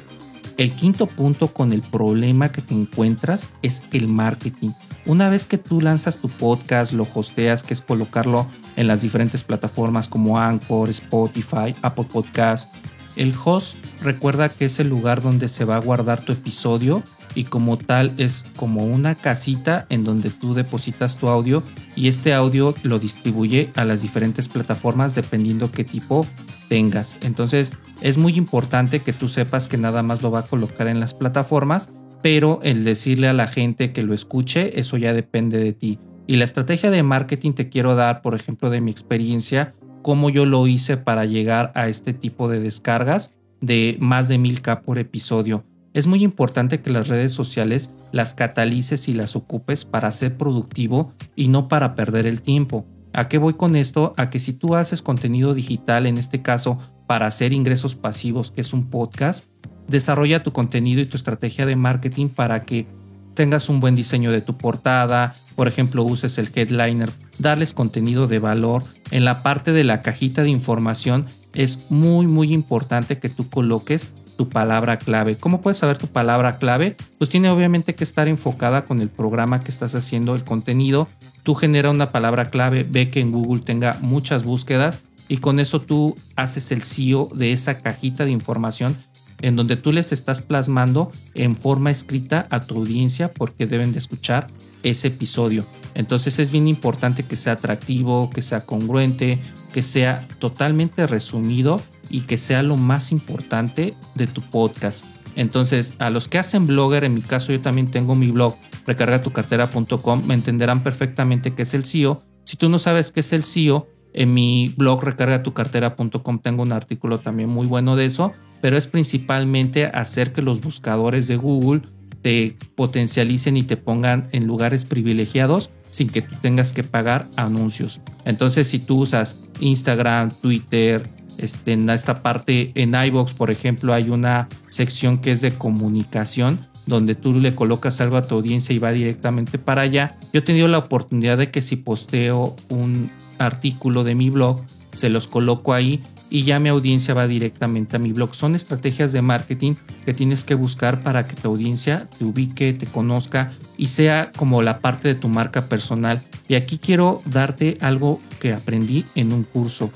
El 0.58 0.72
quinto 0.72 1.08
punto 1.08 1.48
con 1.48 1.74
el 1.74 1.82
problema 1.82 2.52
que 2.52 2.62
te 2.62 2.74
encuentras 2.74 3.50
es 3.64 3.84
el 3.92 4.08
marketing. 4.08 4.70
Una 5.06 5.30
vez 5.30 5.48
que 5.48 5.58
tú 5.58 5.82
lanzas 5.82 6.18
tu 6.18 6.30
podcast, 6.30 6.94
lo 6.94 7.08
hosteas, 7.12 7.64
que 7.64 7.74
es 7.74 7.82
colocarlo 7.82 8.48
en 8.76 8.88
las 8.88 9.02
diferentes 9.02 9.44
plataformas 9.44 10.08
como 10.08 10.38
Anchor, 10.38 10.90
Spotify, 10.90 11.76
Apple 11.82 12.06
Podcast, 12.12 12.74
el 13.16 13.34
host 13.44 13.78
recuerda 14.02 14.50
que 14.50 14.66
es 14.66 14.80
el 14.80 14.88
lugar 14.88 15.22
donde 15.22 15.50
se 15.50 15.66
va 15.66 15.76
a 15.76 15.82
guardar 15.82 16.22
tu 16.22 16.32
episodio 16.32 17.04
y 17.36 17.46
como 17.46 17.78
tal 17.78 18.14
es 18.18 18.46
como 18.56 18.86
una 18.86 19.16
casita 19.16 19.86
en 19.90 20.04
donde 20.04 20.30
tú 20.30 20.54
depositas 20.54 21.18
tu 21.18 21.28
audio 21.28 21.64
y 21.96 22.08
este 22.08 22.34
audio 22.34 22.74
lo 22.84 23.00
distribuye 23.00 23.72
a 23.76 23.86
las 23.86 24.02
diferentes 24.02 24.48
plataformas 24.48 25.16
dependiendo 25.16 25.72
qué 25.72 25.84
tipo 25.84 26.26
tengas. 26.70 27.18
Entonces 27.22 27.72
es 28.02 28.18
muy 28.18 28.38
importante 28.38 29.00
que 29.00 29.14
tú 29.14 29.30
sepas 29.30 29.68
que 29.68 29.78
nada 29.78 30.04
más 30.04 30.22
lo 30.22 30.32
va 30.32 30.40
a 30.40 30.44
colocar 30.44 30.88
en 30.88 31.00
las 31.00 31.14
plataformas 31.14 31.90
pero 32.22 32.60
el 32.64 32.84
decirle 32.84 33.28
a 33.28 33.34
la 33.34 33.48
gente 33.48 33.92
que 33.92 34.04
lo 34.04 34.14
escuche, 34.14 34.80
eso 34.80 34.98
ya 34.98 35.14
depende 35.14 35.58
de 35.58 35.74
ti. 35.74 36.00
Y 36.28 36.38
la 36.38 36.46
estrategia 36.46 36.92
de 36.92 37.04
marketing 37.04 37.54
te 37.54 37.70
quiero 37.70 37.96
dar, 37.96 38.22
por 38.22 38.36
ejemplo, 38.36 38.70
de 38.70 38.82
mi 38.82 38.92
experiencia, 38.92 39.74
cómo 40.02 40.30
yo 40.30 40.46
lo 40.46 40.66
hice 40.68 40.98
para 40.98 41.26
llegar 41.26 41.72
a 41.76 41.88
este 41.88 42.14
tipo 42.14 42.48
de 42.48 42.60
descargas 42.60 43.34
de 43.60 43.98
más 44.00 44.28
de 44.28 44.40
1000k 44.40 44.82
por 44.82 44.98
episodio. 44.98 45.64
Es 45.94 46.08
muy 46.08 46.24
importante 46.24 46.82
que 46.82 46.90
las 46.90 47.10
redes 47.10 47.34
sociales 47.34 47.92
las 48.12 48.34
catalices 48.34 49.10
y 49.10 49.14
las 49.14 49.36
ocupes 49.36 49.84
para 49.86 50.12
ser 50.12 50.38
productivo 50.38 51.14
y 51.36 51.50
no 51.50 51.68
para 51.68 51.96
perder 51.96 52.26
el 52.26 52.42
tiempo. 52.42 52.86
¿A 53.14 53.28
qué 53.28 53.38
voy 53.38 53.56
con 53.56 53.76
esto? 53.76 54.14
A 54.16 54.30
que 54.30 54.40
si 54.40 54.54
tú 54.54 54.76
haces 54.76 55.02
contenido 55.02 55.54
digital, 55.54 56.08
en 56.08 56.18
este 56.18 56.42
caso 56.42 56.78
para 57.08 57.26
hacer 57.26 57.52
ingresos 57.52 57.96
pasivos, 57.96 58.52
que 58.52 58.62
es 58.62 58.72
un 58.72 58.90
podcast, 58.90 59.48
desarrolla 59.92 60.42
tu 60.42 60.52
contenido 60.54 61.02
y 61.02 61.06
tu 61.06 61.18
estrategia 61.18 61.66
de 61.66 61.76
marketing 61.76 62.30
para 62.30 62.64
que 62.64 62.88
tengas 63.36 63.70
un 63.70 63.80
buen 63.80 63.96
diseño 63.96 64.32
de 64.32 64.42
tu 64.42 64.58
portada, 64.58 65.34
por 65.56 65.68
ejemplo, 65.68 66.04
uses 66.04 66.38
el 66.38 66.50
headliner, 66.54 67.12
darles 67.40 67.74
contenido 67.74 68.28
de 68.28 68.40
valor. 68.40 68.84
En 69.12 69.26
la 69.26 69.44
parte 69.44 69.72
de 69.72 69.84
la 69.84 70.02
cajita 70.02 70.44
de 70.44 70.50
información 70.50 71.28
es 71.54 71.92
muy 71.92 72.28
muy 72.28 72.54
importante 72.54 73.20
que 73.20 73.30
tú 73.30 73.50
coloques 73.50 74.12
tu 74.38 74.50
palabra 74.50 74.98
clave. 74.98 75.36
¿Cómo 75.36 75.62
puedes 75.62 75.78
saber 75.78 75.98
tu 75.98 76.08
palabra 76.08 76.58
clave? 76.58 76.96
Pues 77.18 77.30
tiene 77.30 77.50
obviamente 77.50 77.94
que 77.94 78.04
estar 78.04 78.28
enfocada 78.28 78.86
con 78.86 79.02
el 79.02 79.10
programa 79.10 79.60
que 79.60 79.70
estás 79.70 79.94
haciendo 79.94 80.34
el 80.36 80.44
contenido. 80.44 81.08
Tú 81.44 81.54
genera 81.54 81.92
una 81.92 82.12
palabra 82.12 82.50
clave, 82.50 82.84
ve 82.84 83.10
que 83.10 83.20
en 83.20 83.32
Google 83.32 83.62
tenga 83.62 83.98
muchas 84.02 84.44
búsquedas 84.44 85.02
y 85.28 85.38
con 85.38 85.60
eso 85.60 85.80
tú 85.80 86.16
haces 86.36 86.72
el 86.72 86.84
SEO 86.84 87.30
de 87.34 87.52
esa 87.52 87.80
cajita 87.80 88.26
de 88.26 88.32
información 88.32 88.98
en 89.42 89.56
donde 89.56 89.76
tú 89.76 89.92
les 89.92 90.12
estás 90.12 90.42
plasmando 90.42 91.12
en 91.34 91.56
forma 91.56 91.92
escrita 91.92 92.48
a 92.50 92.62
tu 92.62 92.78
audiencia 92.78 93.34
porque 93.34 93.66
deben 93.66 93.92
de 93.92 94.00
escuchar 94.00 94.48
ese 94.84 95.10
episodio. 95.10 95.66
Entonces 95.94 96.40
es 96.40 96.52
bien 96.52 96.68
importante 96.68 97.24
que 97.24 97.36
sea 97.36 97.54
atractivo, 97.54 98.30
que 98.30 98.42
sea 98.42 98.66
congruente, 98.66 99.40
que 99.74 99.82
sea 99.82 100.28
totalmente 100.40 101.06
resumido 101.08 101.82
y 102.10 102.22
que 102.22 102.38
sea 102.38 102.64
lo 102.64 102.78
más 102.78 103.12
importante 103.12 103.96
de 104.16 104.28
tu 104.28 104.42
podcast. 104.42 105.06
Entonces, 105.36 105.94
a 106.00 106.10
los 106.10 106.28
que 106.28 106.40
hacen 106.40 106.68
blogger, 106.68 107.06
en 107.06 107.14
mi 107.14 107.22
caso 107.22 107.54
yo 107.54 107.62
también 107.62 107.90
tengo 107.90 108.16
mi 108.16 108.32
blog 108.32 108.56
recargatucartera.com, 108.86 110.26
me 110.26 110.34
entenderán 110.34 110.84
perfectamente 110.84 111.54
qué 111.54 111.62
es 111.62 111.74
el 111.74 111.86
SEO. 111.86 112.24
Si 112.44 112.58
tú 112.58 112.68
no 112.68 112.80
sabes 112.80 113.14
qué 113.14 113.22
es 113.22 113.32
el 113.32 113.46
SEO, 113.46 113.88
en 114.14 114.34
mi 114.34 114.74
blog 114.76 115.04
recargatucartera.com 115.04 116.40
tengo 116.40 116.64
un 116.64 116.74
artículo 116.74 117.22
también 117.22 117.48
muy 117.48 117.66
bueno 117.66 117.96
de 117.96 118.08
eso 118.08 118.34
pero 118.62 118.78
es 118.78 118.88
principalmente 118.88 119.86
hacer 119.88 120.34
que 120.34 120.41
los 120.41 120.62
buscadores 120.62 121.28
de 121.28 121.36
Google 121.38 121.82
te 122.21 122.56
potencialicen 122.76 123.58
y 123.58 123.63
te 123.63 123.78
pongan 123.78 124.30
en 124.32 124.45
lugares 124.45 124.86
privilegiados 124.86 125.71
sin 125.89 126.10
que 126.10 126.21
tú 126.21 126.36
tengas 126.41 126.71
que 126.71 126.84
pagar 126.84 127.28
anuncios. 127.36 128.02
Entonces, 128.26 128.67
si 128.67 128.80
tú 128.80 129.00
usas 129.00 129.41
Instagram, 129.60 130.32
Twitter, 130.32 131.10
este, 131.38 131.74
en 131.74 131.89
esta 131.89 132.21
parte 132.21 132.71
en 132.76 132.93
iBox, 132.93 133.34
por 133.34 133.52
ejemplo, 133.52 133.93
hay 133.93 134.10
una 134.10 134.47
sección 134.69 135.17
que 135.17 135.32
es 135.32 135.41
de 135.41 135.54
comunicación 135.54 136.60
donde 136.86 137.15
tú 137.15 137.39
le 137.39 137.56
colocas 137.56 138.02
algo 138.02 138.17
a 138.17 138.24
tu 138.24 138.36
audiencia 138.36 138.74
y 138.74 138.80
va 138.80 138.91
directamente 138.91 139.58
para 139.58 139.82
allá. 139.82 140.17
Yo 140.34 140.39
he 140.39 140.43
tenido 140.43 140.67
la 140.67 140.80
oportunidad 140.80 141.38
de 141.38 141.52
que 141.52 141.62
si 141.62 141.76
posteo 141.76 142.56
un 142.69 143.10
artículo 143.38 144.04
de 144.04 144.15
mi 144.15 144.30
blog, 144.30 144.63
se 144.93 145.10
los 145.10 145.28
coloco 145.28 145.74
ahí 145.74 146.02
y 146.32 146.46
ya 146.46 146.60
mi 146.60 146.70
audiencia 146.70 147.13
va 147.13 147.28
directamente 147.28 147.98
a 147.98 148.00
mi 148.00 148.13
blog. 148.13 148.34
Son 148.34 148.56
estrategias 148.56 149.12
de 149.12 149.22
marketing 149.22 149.76
que 150.06 150.13
tienes 150.13 150.46
que 150.46 150.56
buscar 150.56 151.02
para 151.02 151.28
que 151.28 151.36
tu 151.36 151.50
audiencia 151.50 152.08
te 152.17 152.24
ubique, 152.24 152.74
te 152.74 152.88
conozca 152.88 153.52
y 153.78 153.88
sea 153.88 154.32
como 154.36 154.63
la 154.63 154.80
parte 154.80 155.10
de 155.10 155.15
tu 155.15 155.28
marca 155.28 155.67
personal. 155.67 156.24
Y 156.48 156.56
aquí 156.56 156.80
quiero 156.80 157.22
darte 157.26 157.78
algo 157.82 158.20
que 158.39 158.54
aprendí 158.54 159.06
en 159.13 159.34
un 159.34 159.44
curso. 159.44 159.91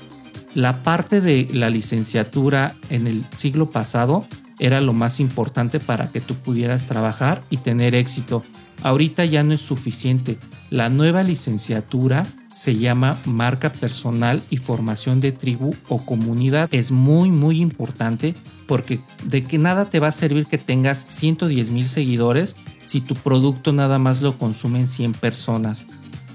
La 0.54 0.82
parte 0.82 1.22
de 1.22 1.48
la 1.52 1.70
licenciatura 1.70 2.74
en 2.90 3.06
el 3.06 3.24
siglo 3.36 3.70
pasado 3.70 4.26
era 4.58 4.82
lo 4.82 4.92
más 4.92 5.20
importante 5.20 5.80
para 5.80 6.08
que 6.12 6.20
tú 6.20 6.34
pudieras 6.34 6.86
trabajar 6.86 7.42
y 7.48 7.56
tener 7.56 7.94
éxito. 7.94 8.44
Ahorita 8.82 9.24
ya 9.24 9.42
no 9.42 9.54
es 9.54 9.62
suficiente. 9.62 10.36
La 10.68 10.90
nueva 10.90 11.22
licenciatura 11.22 12.26
se 12.56 12.74
llama 12.74 13.20
marca 13.26 13.70
personal 13.70 14.42
y 14.48 14.56
formación 14.56 15.20
de 15.20 15.30
tribu 15.30 15.74
o 15.90 16.06
comunidad. 16.06 16.70
Es 16.72 16.90
muy 16.90 17.30
muy 17.30 17.60
importante 17.60 18.34
porque 18.66 18.98
de 19.24 19.44
que 19.44 19.58
nada 19.58 19.90
te 19.90 20.00
va 20.00 20.08
a 20.08 20.12
servir 20.12 20.46
que 20.46 20.56
tengas 20.56 21.04
110 21.06 21.70
mil 21.70 21.86
seguidores 21.86 22.56
si 22.86 23.02
tu 23.02 23.14
producto 23.14 23.74
nada 23.74 23.98
más 23.98 24.22
lo 24.22 24.38
consumen 24.38 24.86
100 24.86 25.12
personas. 25.12 25.84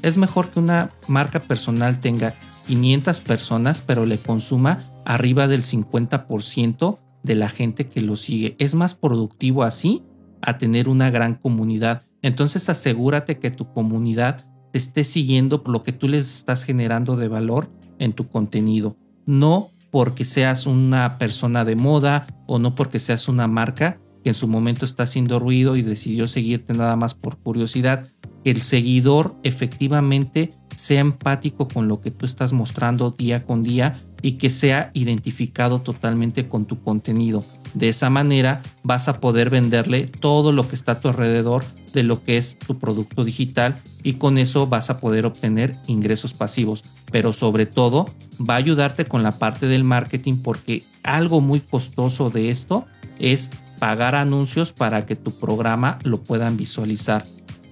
Es 0.04 0.20
mejor 0.20 0.52
que 0.52 0.60
una 0.60 0.92
marca 1.08 1.40
personal 1.40 2.00
tenga 2.00 2.36
500 2.68 3.20
personas 3.22 3.82
pero 3.82 4.06
le 4.06 4.20
consuma 4.20 4.84
arriba 5.06 5.48
del 5.48 5.64
50% 5.64 7.00
de 7.24 7.36
la 7.36 7.50
gente 7.50 7.90
que 7.90 8.02
lo 8.02 8.16
sigue. 8.16 8.56
Es 8.60 8.76
más 8.76 8.94
productivo 8.94 9.64
así 9.64 10.04
a 10.44 10.60
tener 10.60 10.88
una 10.88 11.10
gran 11.10 11.34
comunidad. 11.34 12.04
Entonces 12.22 12.70
asegúrate 12.70 13.40
que 13.40 13.50
tu 13.50 13.74
comunidad 13.74 14.46
te 14.72 14.78
esté 14.78 15.04
siguiendo 15.04 15.64
por 15.64 15.74
lo 15.74 15.84
que 15.84 15.92
tú 15.92 16.08
les 16.08 16.36
estás 16.36 16.64
generando 16.64 17.16
de 17.18 17.28
valor 17.28 17.70
en 18.00 18.14
tu 18.14 18.28
contenido. 18.28 18.98
No 19.26 19.70
porque 19.92 20.26
seas 20.26 20.66
una 20.66 21.18
persona 21.18 21.66
de 21.66 21.76
moda 21.76 22.28
o 22.48 22.60
no 22.60 22.76
porque 22.76 23.00
seas 23.00 23.28
una 23.28 23.48
marca 23.48 24.00
que 24.24 24.30
en 24.30 24.36
su 24.36 24.48
momento 24.48 24.86
está 24.86 25.04
haciendo 25.04 25.40
ruido 25.40 25.76
y 25.76 25.82
decidió 25.82 26.28
seguirte 26.28 26.74
nada 26.74 26.96
más 26.96 27.14
por 27.14 27.38
curiosidad. 27.38 28.08
Que 28.44 28.52
el 28.52 28.62
seguidor 28.62 29.36
efectivamente 29.44 30.54
sea 30.76 31.02
empático 31.02 31.68
con 31.68 31.88
lo 31.88 32.02
que 32.02 32.12
tú 32.12 32.26
estás 32.26 32.54
mostrando 32.54 33.12
día 33.12 33.46
con 33.46 33.64
día 33.64 34.00
y 34.22 34.34
que 34.34 34.50
sea 34.50 34.92
identificado 34.94 35.82
totalmente 35.82 36.48
con 36.48 36.66
tu 36.66 36.82
contenido. 36.82 37.44
De 37.74 37.90
esa 37.90 38.10
manera 38.10 38.62
vas 38.84 39.08
a 39.08 39.20
poder 39.20 39.50
venderle 39.50 40.06
todo 40.06 40.52
lo 40.52 40.68
que 40.68 40.76
está 40.76 40.94
a 40.94 41.00
tu 41.00 41.10
alrededor 41.10 41.64
de 41.94 42.04
lo 42.04 42.24
que 42.24 42.38
es 42.38 42.58
tu 42.58 42.80
producto 42.80 43.24
digital 43.24 43.82
y 44.04 44.14
con 44.14 44.38
eso 44.38 44.68
vas 44.68 44.90
a 44.90 45.00
poder 45.00 45.26
obtener 45.26 45.78
ingresos 45.88 46.34
pasivos. 46.34 46.84
Pero 47.12 47.34
sobre 47.34 47.66
todo 47.66 48.10
va 48.40 48.56
a 48.56 48.58
ayudarte 48.58 49.06
con 49.06 49.24
la 49.24 49.34
parte 49.34 49.68
del 49.68 49.84
marketing 49.84 50.38
porque 50.38 50.84
algo 51.04 51.42
muy 51.42 51.60
costoso 51.60 52.30
de 52.30 52.50
esto 52.50 52.86
es 53.20 53.50
pagar 53.80 54.16
anuncios 54.16 54.72
para 54.72 55.06
que 55.06 55.16
tu 55.16 55.32
programa 55.32 56.00
lo 56.04 56.22
puedan 56.22 56.58
visualizar. 56.58 57.24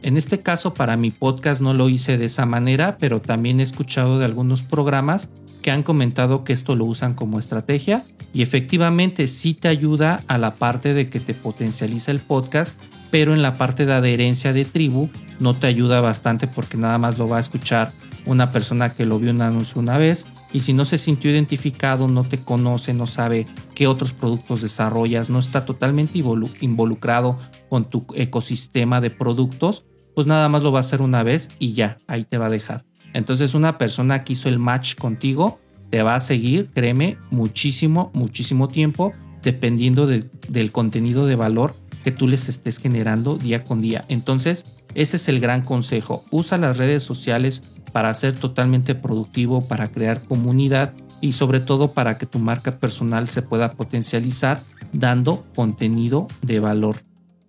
En 0.01 0.17
este 0.17 0.39
caso 0.39 0.73
para 0.73 0.97
mi 0.97 1.11
podcast 1.11 1.61
no 1.61 1.73
lo 1.73 1.89
hice 1.89 2.17
de 2.17 2.25
esa 2.25 2.45
manera, 2.45 2.97
pero 2.99 3.21
también 3.21 3.59
he 3.59 3.63
escuchado 3.63 4.17
de 4.17 4.25
algunos 4.25 4.63
programas 4.63 5.29
que 5.61 5.71
han 5.71 5.83
comentado 5.83 6.43
que 6.43 6.53
esto 6.53 6.75
lo 6.75 6.85
usan 6.85 7.13
como 7.13 7.37
estrategia 7.37 8.05
y 8.33 8.41
efectivamente 8.41 9.27
sí 9.27 9.53
te 9.53 9.67
ayuda 9.67 10.23
a 10.27 10.37
la 10.37 10.55
parte 10.55 10.93
de 10.93 11.09
que 11.09 11.19
te 11.19 11.33
potencializa 11.33 12.11
el 12.11 12.19
podcast, 12.19 12.75
pero 13.11 13.33
en 13.33 13.41
la 13.41 13.57
parte 13.57 13.85
de 13.85 13.93
adherencia 13.93 14.53
de 14.53 14.65
tribu 14.65 15.09
no 15.39 15.55
te 15.55 15.67
ayuda 15.67 16.01
bastante 16.01 16.47
porque 16.47 16.77
nada 16.77 16.97
más 16.97 17.17
lo 17.17 17.27
va 17.27 17.37
a 17.37 17.41
escuchar 17.41 17.91
una 18.25 18.51
persona 18.51 18.93
que 18.93 19.05
lo 19.05 19.17
vio 19.19 19.31
en 19.31 19.41
anuncio 19.41 19.81
una 19.81 19.97
vez 19.97 20.27
y 20.51 20.59
si 20.61 20.73
no 20.73 20.85
se 20.85 20.97
sintió 20.97 21.31
identificado, 21.31 22.07
no 22.07 22.23
te 22.23 22.39
conoce, 22.39 22.93
no 22.93 23.07
sabe 23.07 23.47
qué 23.73 23.87
otros 23.87 24.13
productos 24.13 24.61
desarrollas, 24.61 25.29
no 25.29 25.39
está 25.39 25.65
totalmente 25.65 26.21
involucrado 26.61 27.37
con 27.69 27.85
tu 27.85 28.05
ecosistema 28.15 29.01
de 29.01 29.09
productos, 29.09 29.85
pues 30.15 30.27
nada 30.27 30.49
más 30.49 30.61
lo 30.61 30.71
va 30.71 30.79
a 30.79 30.81
hacer 30.81 31.01
una 31.01 31.23
vez 31.23 31.49
y 31.59 31.73
ya, 31.73 31.97
ahí 32.07 32.23
te 32.23 32.37
va 32.37 32.47
a 32.47 32.51
dejar. 32.51 32.85
Entonces 33.13 33.55
una 33.55 33.77
persona 33.77 34.23
que 34.23 34.33
hizo 34.33 34.49
el 34.49 34.59
match 34.59 34.95
contigo 34.95 35.59
te 35.89 36.03
va 36.03 36.15
a 36.15 36.19
seguir, 36.19 36.69
créeme, 36.73 37.17
muchísimo, 37.31 38.11
muchísimo 38.13 38.67
tiempo, 38.67 39.13
dependiendo 39.41 40.05
del 40.05 40.71
contenido 40.71 41.25
de 41.25 41.35
valor 41.35 41.75
que 42.03 42.11
tú 42.11 42.27
les 42.27 42.49
estés 42.49 42.79
generando 42.79 43.37
día 43.37 43.63
con 43.63 43.81
día. 43.81 44.05
Entonces, 44.07 44.65
ese 44.95 45.17
es 45.17 45.27
el 45.27 45.39
gran 45.39 45.61
consejo. 45.63 46.23
Usa 46.31 46.57
las 46.57 46.77
redes 46.77 47.03
sociales 47.03 47.63
para 47.91 48.13
ser 48.13 48.33
totalmente 48.33 48.95
productivo, 48.95 49.61
para 49.61 49.89
crear 49.89 50.21
comunidad 50.21 50.93
y 51.21 51.33
sobre 51.33 51.59
todo 51.59 51.93
para 51.93 52.17
que 52.17 52.25
tu 52.25 52.39
marca 52.39 52.79
personal 52.79 53.27
se 53.27 53.41
pueda 53.41 53.71
potencializar 53.71 54.61
dando 54.93 55.43
contenido 55.55 56.27
de 56.41 56.59
valor. 56.59 56.97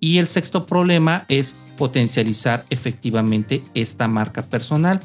Y 0.01 0.19
el 0.19 0.27
sexto 0.27 0.67
problema 0.67 1.25
es 1.29 1.55
potencializar 1.77 2.65
efectivamente 2.71 3.63
esta 3.75 4.09
marca 4.09 4.43
personal. 4.43 5.01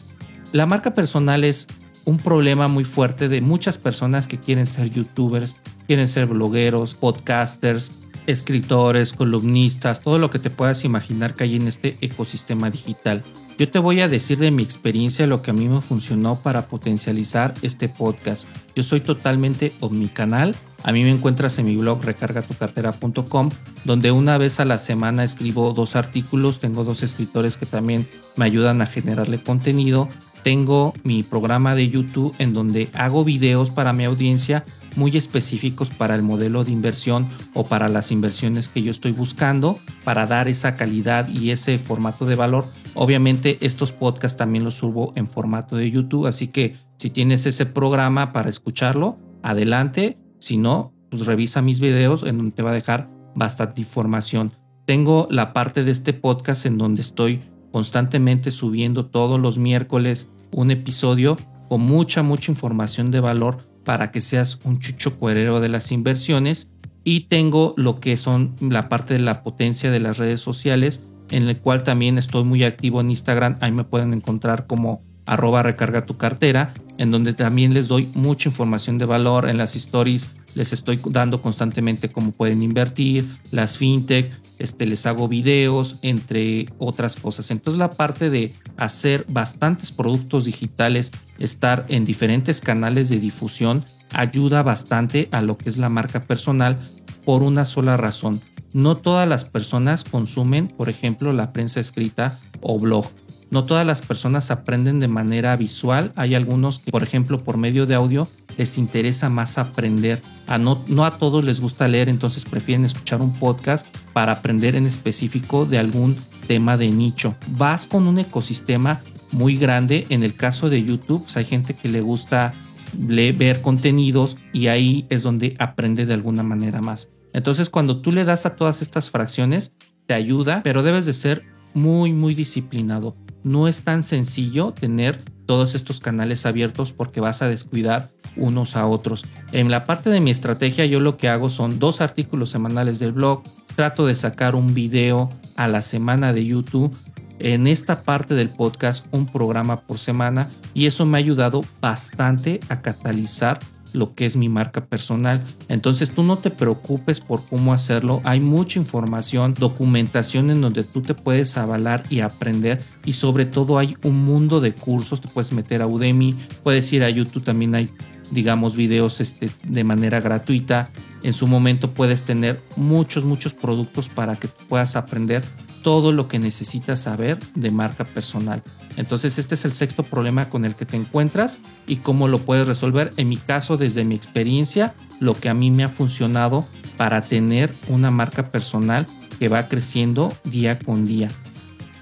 La 0.52 0.66
marca 0.66 0.94
personal 0.94 1.44
es 1.44 1.68
un 2.06 2.18
problema 2.18 2.68
muy 2.68 2.86
fuerte 2.86 3.28
de 3.28 3.42
muchas 3.42 3.78
personas 3.78 4.28
que 4.28 4.40
quieren 4.40 4.66
ser 4.66 4.90
youtubers, 4.90 5.56
quieren 5.88 6.08
ser 6.08 6.28
blogueros, 6.28 6.96
podcasters, 6.96 7.92
escritores, 8.28 9.14
columnistas, 9.14 10.02
todo 10.02 10.20
lo 10.20 10.30
que 10.30 10.40
te 10.40 10.50
puedas 10.50 10.84
imaginar 10.84 11.36
que 11.36 11.44
hay 11.46 11.56
en 11.56 11.68
este 11.68 11.98
ecosistema 12.02 12.70
digital. 12.70 13.24
Yo 13.58 13.70
te 13.70 13.80
voy 13.80 14.02
a 14.02 14.10
decir 14.10 14.38
de 14.38 14.52
mi 14.52 14.64
experiencia 14.64 15.28
lo 15.28 15.42
que 15.42 15.52
a 15.52 15.54
mí 15.54 15.70
me 15.70 15.82
funcionó 15.82 16.36
para 16.36 16.68
potencializar 16.68 17.54
este 17.62 17.88
podcast. 17.88 18.48
Yo 18.76 18.84
soy 18.84 19.00
totalmente 19.00 19.72
omnicanal. 19.80 20.56
A 20.84 20.92
mí 20.92 21.04
me 21.04 21.12
encuentras 21.12 21.58
en 21.58 21.66
mi 21.66 21.78
blog 21.78 22.04
recargatucartera.com, 22.04 23.50
donde 23.86 24.12
una 24.12 24.38
vez 24.38 24.60
a 24.60 24.66
la 24.66 24.78
semana 24.78 25.24
escribo 25.24 25.72
dos 25.72 25.96
artículos. 25.96 26.60
Tengo 26.60 26.84
dos 26.84 27.02
escritores 27.02 27.56
que 27.56 27.66
también 27.66 28.08
me 28.36 28.44
ayudan 28.44 28.82
a 28.82 28.88
generarle 28.88 29.42
contenido. 29.42 30.10
Tengo 30.46 30.94
mi 31.04 31.24
programa 31.24 31.74
de 31.74 31.90
YouTube 31.90 32.36
en 32.38 32.54
donde 32.54 32.88
hago 32.94 33.26
videos 33.26 33.72
para 33.72 33.94
mi 33.94 34.06
audiencia 34.06 34.64
muy 34.96 35.18
específicos 35.18 35.90
para 35.90 36.14
el 36.14 36.22
modelo 36.22 36.64
de 36.64 36.72
inversión 36.72 37.28
o 37.56 37.64
para 37.64 37.90
las 37.90 38.12
inversiones 38.12 38.70
que 38.70 38.84
yo 38.84 38.92
estoy 38.92 39.12
buscando 39.12 39.80
para 40.04 40.28
dar 40.28 40.48
esa 40.48 40.78
calidad 40.78 41.28
y 41.28 41.50
ese 41.50 41.80
formato 41.80 42.26
de 42.26 42.36
valor 42.36 42.66
Obviamente 42.96 43.58
estos 43.60 43.92
podcasts 43.92 44.38
también 44.38 44.64
los 44.64 44.76
subo 44.76 45.12
en 45.18 45.30
formato 45.30 45.76
de 45.76 45.92
YouTube, 45.92 46.28
así 46.28 46.48
que 46.48 46.78
si 46.98 47.10
tienes 47.10 47.46
ese 47.46 47.66
programa 47.66 48.32
para 48.32 48.50
escucharlo, 48.50 49.20
adelante. 49.44 50.18
Si 50.40 50.56
no, 50.56 50.94
pues 51.12 51.26
revisa 51.26 51.62
mis 51.62 51.82
videos 51.82 52.24
en 52.24 52.38
donde 52.38 52.54
te 52.54 52.64
va 52.64 52.72
a 52.72 52.74
dejar 52.74 53.10
bastante 53.36 53.82
información. 53.82 54.54
Tengo 54.86 55.28
la 55.30 55.52
parte 55.52 55.84
de 55.84 55.92
este 55.92 56.14
podcast 56.14 56.66
en 56.66 56.78
donde 56.78 57.02
estoy 57.02 57.42
constantemente 57.74 58.52
subiendo 58.52 59.08
todos 59.08 59.42
los 59.42 59.58
miércoles 59.58 60.30
un 60.56 60.72
episodio 60.72 61.38
con 61.70 61.82
mucha, 61.82 62.24
mucha 62.24 62.52
información 62.52 63.12
de 63.12 63.20
valor 63.20 63.68
para 63.84 64.10
que 64.10 64.22
seas 64.22 64.60
un 64.64 64.80
chucho 64.80 65.18
cuerero 65.18 65.60
de 65.60 65.70
las 65.70 65.92
inversiones. 65.92 66.70
Y 67.04 67.22
tengo 67.22 67.76
lo 67.78 68.00
que 68.00 68.18
son 68.18 68.56
la 68.60 68.90
parte 68.90 69.14
de 69.14 69.20
la 69.20 69.44
potencia 69.44 69.92
de 69.92 70.00
las 70.00 70.18
redes 70.18 70.42
sociales 70.42 71.04
en 71.30 71.48
el 71.48 71.58
cual 71.58 71.84
también 71.84 72.18
estoy 72.18 72.44
muy 72.44 72.64
activo 72.64 73.02
en 73.02 73.10
Instagram. 73.10 73.58
Ahí 73.62 73.72
me 73.72 73.84
pueden 73.84 74.14
encontrar 74.14 74.66
como 74.66 75.04
arroba 75.26 75.64
recarga 75.64 76.06
tu 76.06 76.18
cartera, 76.18 76.74
en 76.98 77.12
donde 77.12 77.34
también 77.34 77.74
les 77.74 77.88
doy 77.88 78.10
mucha 78.14 78.50
información 78.50 78.98
de 78.98 79.06
valor 79.06 79.50
en 79.50 79.58
las 79.58 79.76
stories. 79.76 80.30
Les 80.54 80.72
estoy 80.72 81.00
dando 81.10 81.42
constantemente 81.42 82.10
cómo 82.10 82.32
pueden 82.32 82.62
invertir, 82.62 83.28
las 83.52 83.78
fintech, 83.78 84.32
este, 84.60 84.86
les 84.86 85.06
hago 85.06 85.28
videos, 85.28 86.00
entre 86.02 86.68
otras 86.78 87.16
cosas. 87.16 87.52
Entonces 87.52 87.80
la 87.80 87.92
parte 87.92 88.30
de 88.30 88.54
hacer 88.78 89.26
bastantes 89.30 89.92
productos 89.92 90.46
digitales, 90.46 91.12
estar 91.40 91.86
en 91.90 92.06
diferentes 92.06 92.62
canales 92.62 93.10
de 93.10 93.20
difusión, 93.20 93.84
ayuda 94.12 94.64
bastante 94.64 95.30
a 95.32 95.42
lo 95.42 95.58
que 95.58 95.70
es 95.70 95.78
la 95.78 95.90
marca 95.90 96.24
personal 96.24 96.80
por 97.26 97.44
una 97.44 97.66
sola 97.66 97.98
razón 97.98 98.42
no 98.76 98.98
todas 98.98 99.26
las 99.26 99.46
personas 99.46 100.04
consumen, 100.04 100.68
por 100.68 100.90
ejemplo, 100.90 101.32
la 101.32 101.54
prensa 101.54 101.80
escrita 101.80 102.38
o 102.60 102.78
blog. 102.78 103.06
No 103.50 103.64
todas 103.64 103.88
las 103.88 104.02
personas 104.02 104.52
aprenden 104.52 105.00
de 105.00 105.08
manera 105.08 105.56
visual. 105.56 106.12
Hay 106.18 106.36
algunos 106.36 106.80
que, 106.80 106.92
por 106.92 107.02
ejemplo, 107.02 107.42
por 107.42 107.56
medio 107.56 107.86
de 107.86 107.96
audio 107.96 108.28
les 108.58 108.78
interesa 108.78 109.30
más 109.30 109.58
aprender. 109.58 110.22
A 110.48 110.58
no, 110.58 110.84
no 110.88 111.06
a 111.06 111.18
todos 111.18 111.44
les 111.44 111.62
gusta 111.62 111.88
leer, 111.88 112.10
entonces 112.10 112.46
prefieren 112.46 112.86
escuchar 112.86 113.22
un 113.22 113.34
podcast 113.34 113.88
para 114.14 114.34
aprender 114.34 114.76
en 114.76 114.86
específico 114.86 115.66
de 115.66 115.80
algún 115.80 116.16
tema 116.48 116.78
de 116.78 116.92
nicho. 116.92 117.36
Vas 117.50 117.88
con 117.88 118.08
un 118.08 118.20
ecosistema 118.20 119.02
muy 119.32 119.58
grande. 119.58 120.06
En 120.10 120.24
el 120.24 120.36
caso 120.36 120.70
de 120.70 120.84
YouTube, 120.84 121.24
pues, 121.24 121.38
hay 121.38 121.46
gente 121.46 121.74
que 121.74 121.90
le 121.90 122.02
gusta 122.02 122.54
ver 122.98 123.62
contenidos 123.62 124.38
y 124.54 124.68
ahí 124.68 125.06
es 125.10 125.24
donde 125.24 125.56
aprende 125.60 126.06
de 126.06 126.14
alguna 126.14 126.44
manera 126.44 126.82
más. 126.82 127.10
Entonces 127.34 127.70
cuando 127.70 128.02
tú 128.02 128.12
le 128.12 128.24
das 128.24 128.46
a 128.46 128.56
todas 128.56 128.82
estas 128.82 129.12
fracciones, 129.12 129.74
te 130.06 130.14
ayuda, 130.14 130.62
pero 130.64 130.84
debes 130.84 131.06
de 131.06 131.14
ser 131.14 131.44
muy, 131.74 132.14
muy 132.14 132.34
disciplinado. 132.36 133.18
No 133.44 133.68
es 133.68 133.84
tan 133.84 134.04
sencillo 134.04 134.72
tener 134.72 135.24
todos 135.46 135.76
estos 135.76 136.00
canales 136.00 136.46
abiertos 136.46 136.92
porque 136.92 137.22
vas 137.22 137.42
a 137.42 137.50
descuidar 137.50 138.12
unos 138.36 138.76
a 138.76 138.88
otros. 138.88 139.26
En 139.52 139.70
la 139.72 139.86
parte 139.86 140.10
de 140.10 140.22
mi 140.22 140.32
estrategia 140.32 140.86
yo 140.86 141.00
lo 141.00 141.18
que 141.18 141.30
hago 141.30 141.50
son 141.50 141.80
dos 141.80 142.02
artículos 142.02 142.50
semanales 142.50 143.00
del 143.00 143.14
blog, 143.14 143.44
trato 143.76 144.06
de 144.06 144.16
sacar 144.16 144.56
un 144.56 144.74
video 144.74 145.30
a 145.56 145.68
la 145.68 145.82
semana 145.82 146.34
de 146.34 146.46
YouTube, 146.46 146.96
en 147.40 147.68
esta 147.68 148.02
parte 148.04 148.34
del 148.34 148.50
podcast 148.50 149.08
un 149.12 149.26
programa 149.26 149.78
por 149.78 149.98
semana. 149.98 150.50
Y 150.74 150.88
eso 150.88 151.06
me 151.06 151.18
ha 151.18 151.20
ayudado 151.20 151.64
bastante 151.82 152.60
a 152.70 152.82
catalizar 152.82 153.60
lo 153.96 154.14
que 154.14 154.26
es 154.26 154.36
mi 154.36 154.50
marca 154.50 154.86
personal. 154.86 155.44
Entonces 155.70 156.12
tú 156.12 156.24
no 156.24 156.38
te 156.38 156.52
preocupes 156.52 157.20
por 157.20 157.46
cómo 157.46 157.74
hacerlo. 157.74 158.20
Hay 158.24 158.40
mucha 158.40 158.80
información, 158.80 159.54
documentación 159.58 160.52
en 160.52 160.62
donde 160.62 160.84
tú 160.84 161.02
te 161.02 161.16
puedes 161.16 161.58
avalar 161.58 162.04
y 162.10 162.20
aprender. 162.20 162.82
Y 163.06 163.14
sobre 163.14 163.46
todo 163.46 163.78
hay 163.78 163.96
un 164.04 164.24
mundo 164.24 164.62
de 164.62 164.74
cursos. 164.74 165.22
Te 165.22 165.28
puedes 165.28 165.52
meter 165.52 165.82
a 165.82 165.88
Udemy, 165.88 166.36
puedes 166.64 166.92
ir 166.94 167.04
a 167.04 167.10
YouTube, 167.10 167.44
también 167.44 167.76
hay 167.76 167.90
digamos 168.32 168.76
videos 168.76 169.22
este, 169.22 169.50
de 169.64 169.84
manera 169.84 170.20
gratuita. 170.20 170.90
En 171.24 171.34
su 171.34 171.48
momento 171.48 171.92
puedes 171.92 172.24
tener 172.24 172.62
muchos, 172.76 173.26
muchos 173.26 173.54
productos 173.54 174.10
para 174.10 174.36
que 174.36 174.48
puedas 174.48 174.96
aprender 174.96 175.44
todo 175.84 176.12
lo 176.12 176.28
que 176.28 176.40
necesitas 176.40 177.02
saber 177.02 177.38
de 177.54 177.72
marca 177.72 178.06
personal. 178.06 178.64
Entonces 178.98 179.38
este 179.38 179.56
es 179.56 179.66
el 179.66 179.74
sexto 179.74 180.04
problema 180.04 180.50
con 180.50 180.66
el 180.66 180.76
que 180.76 180.86
te 180.86 180.96
encuentras 180.96 181.60
y 181.88 181.98
cómo 181.98 182.28
lo 182.28 182.40
puedes 182.40 182.68
resolver. 182.68 183.12
En 183.18 183.30
mi 183.30 183.38
caso, 183.38 183.78
desde 183.78 184.06
mi 184.06 184.16
experiencia, 184.16 184.96
lo 185.20 185.34
que 185.34 185.50
a 185.50 185.54
mí 185.54 185.72
me 185.72 185.84
ha 185.84 185.90
funcionado 185.90 186.66
para 186.98 187.22
tener 187.22 187.74
una 187.88 188.12
marca 188.12 188.52
personal 188.52 189.06
que 189.40 189.50
va 189.50 189.68
creciendo 189.68 190.34
día 190.46 190.80
con 190.80 191.06
día. 191.06 191.30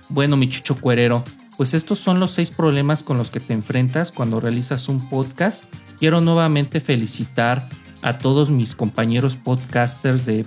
Bueno, 0.10 0.38
mi 0.38 0.48
chucho 0.48 0.76
cuerero, 0.80 1.24
pues 1.58 1.74
estos 1.74 2.00
son 2.00 2.20
los 2.20 2.32
seis 2.32 2.52
problemas 2.52 3.04
con 3.04 3.18
los 3.18 3.32
que 3.32 3.40
te 3.40 3.54
enfrentas 3.54 4.12
cuando 4.12 4.40
realizas 4.40 4.88
un 4.90 5.10
podcast. 5.10 5.66
Quiero 5.98 6.22
nuevamente 6.22 6.80
felicitar 6.80 7.68
a 8.02 8.18
todos 8.18 8.52
mis 8.52 8.76
compañeros 8.76 9.36
podcasters 9.38 10.26
de 10.26 10.46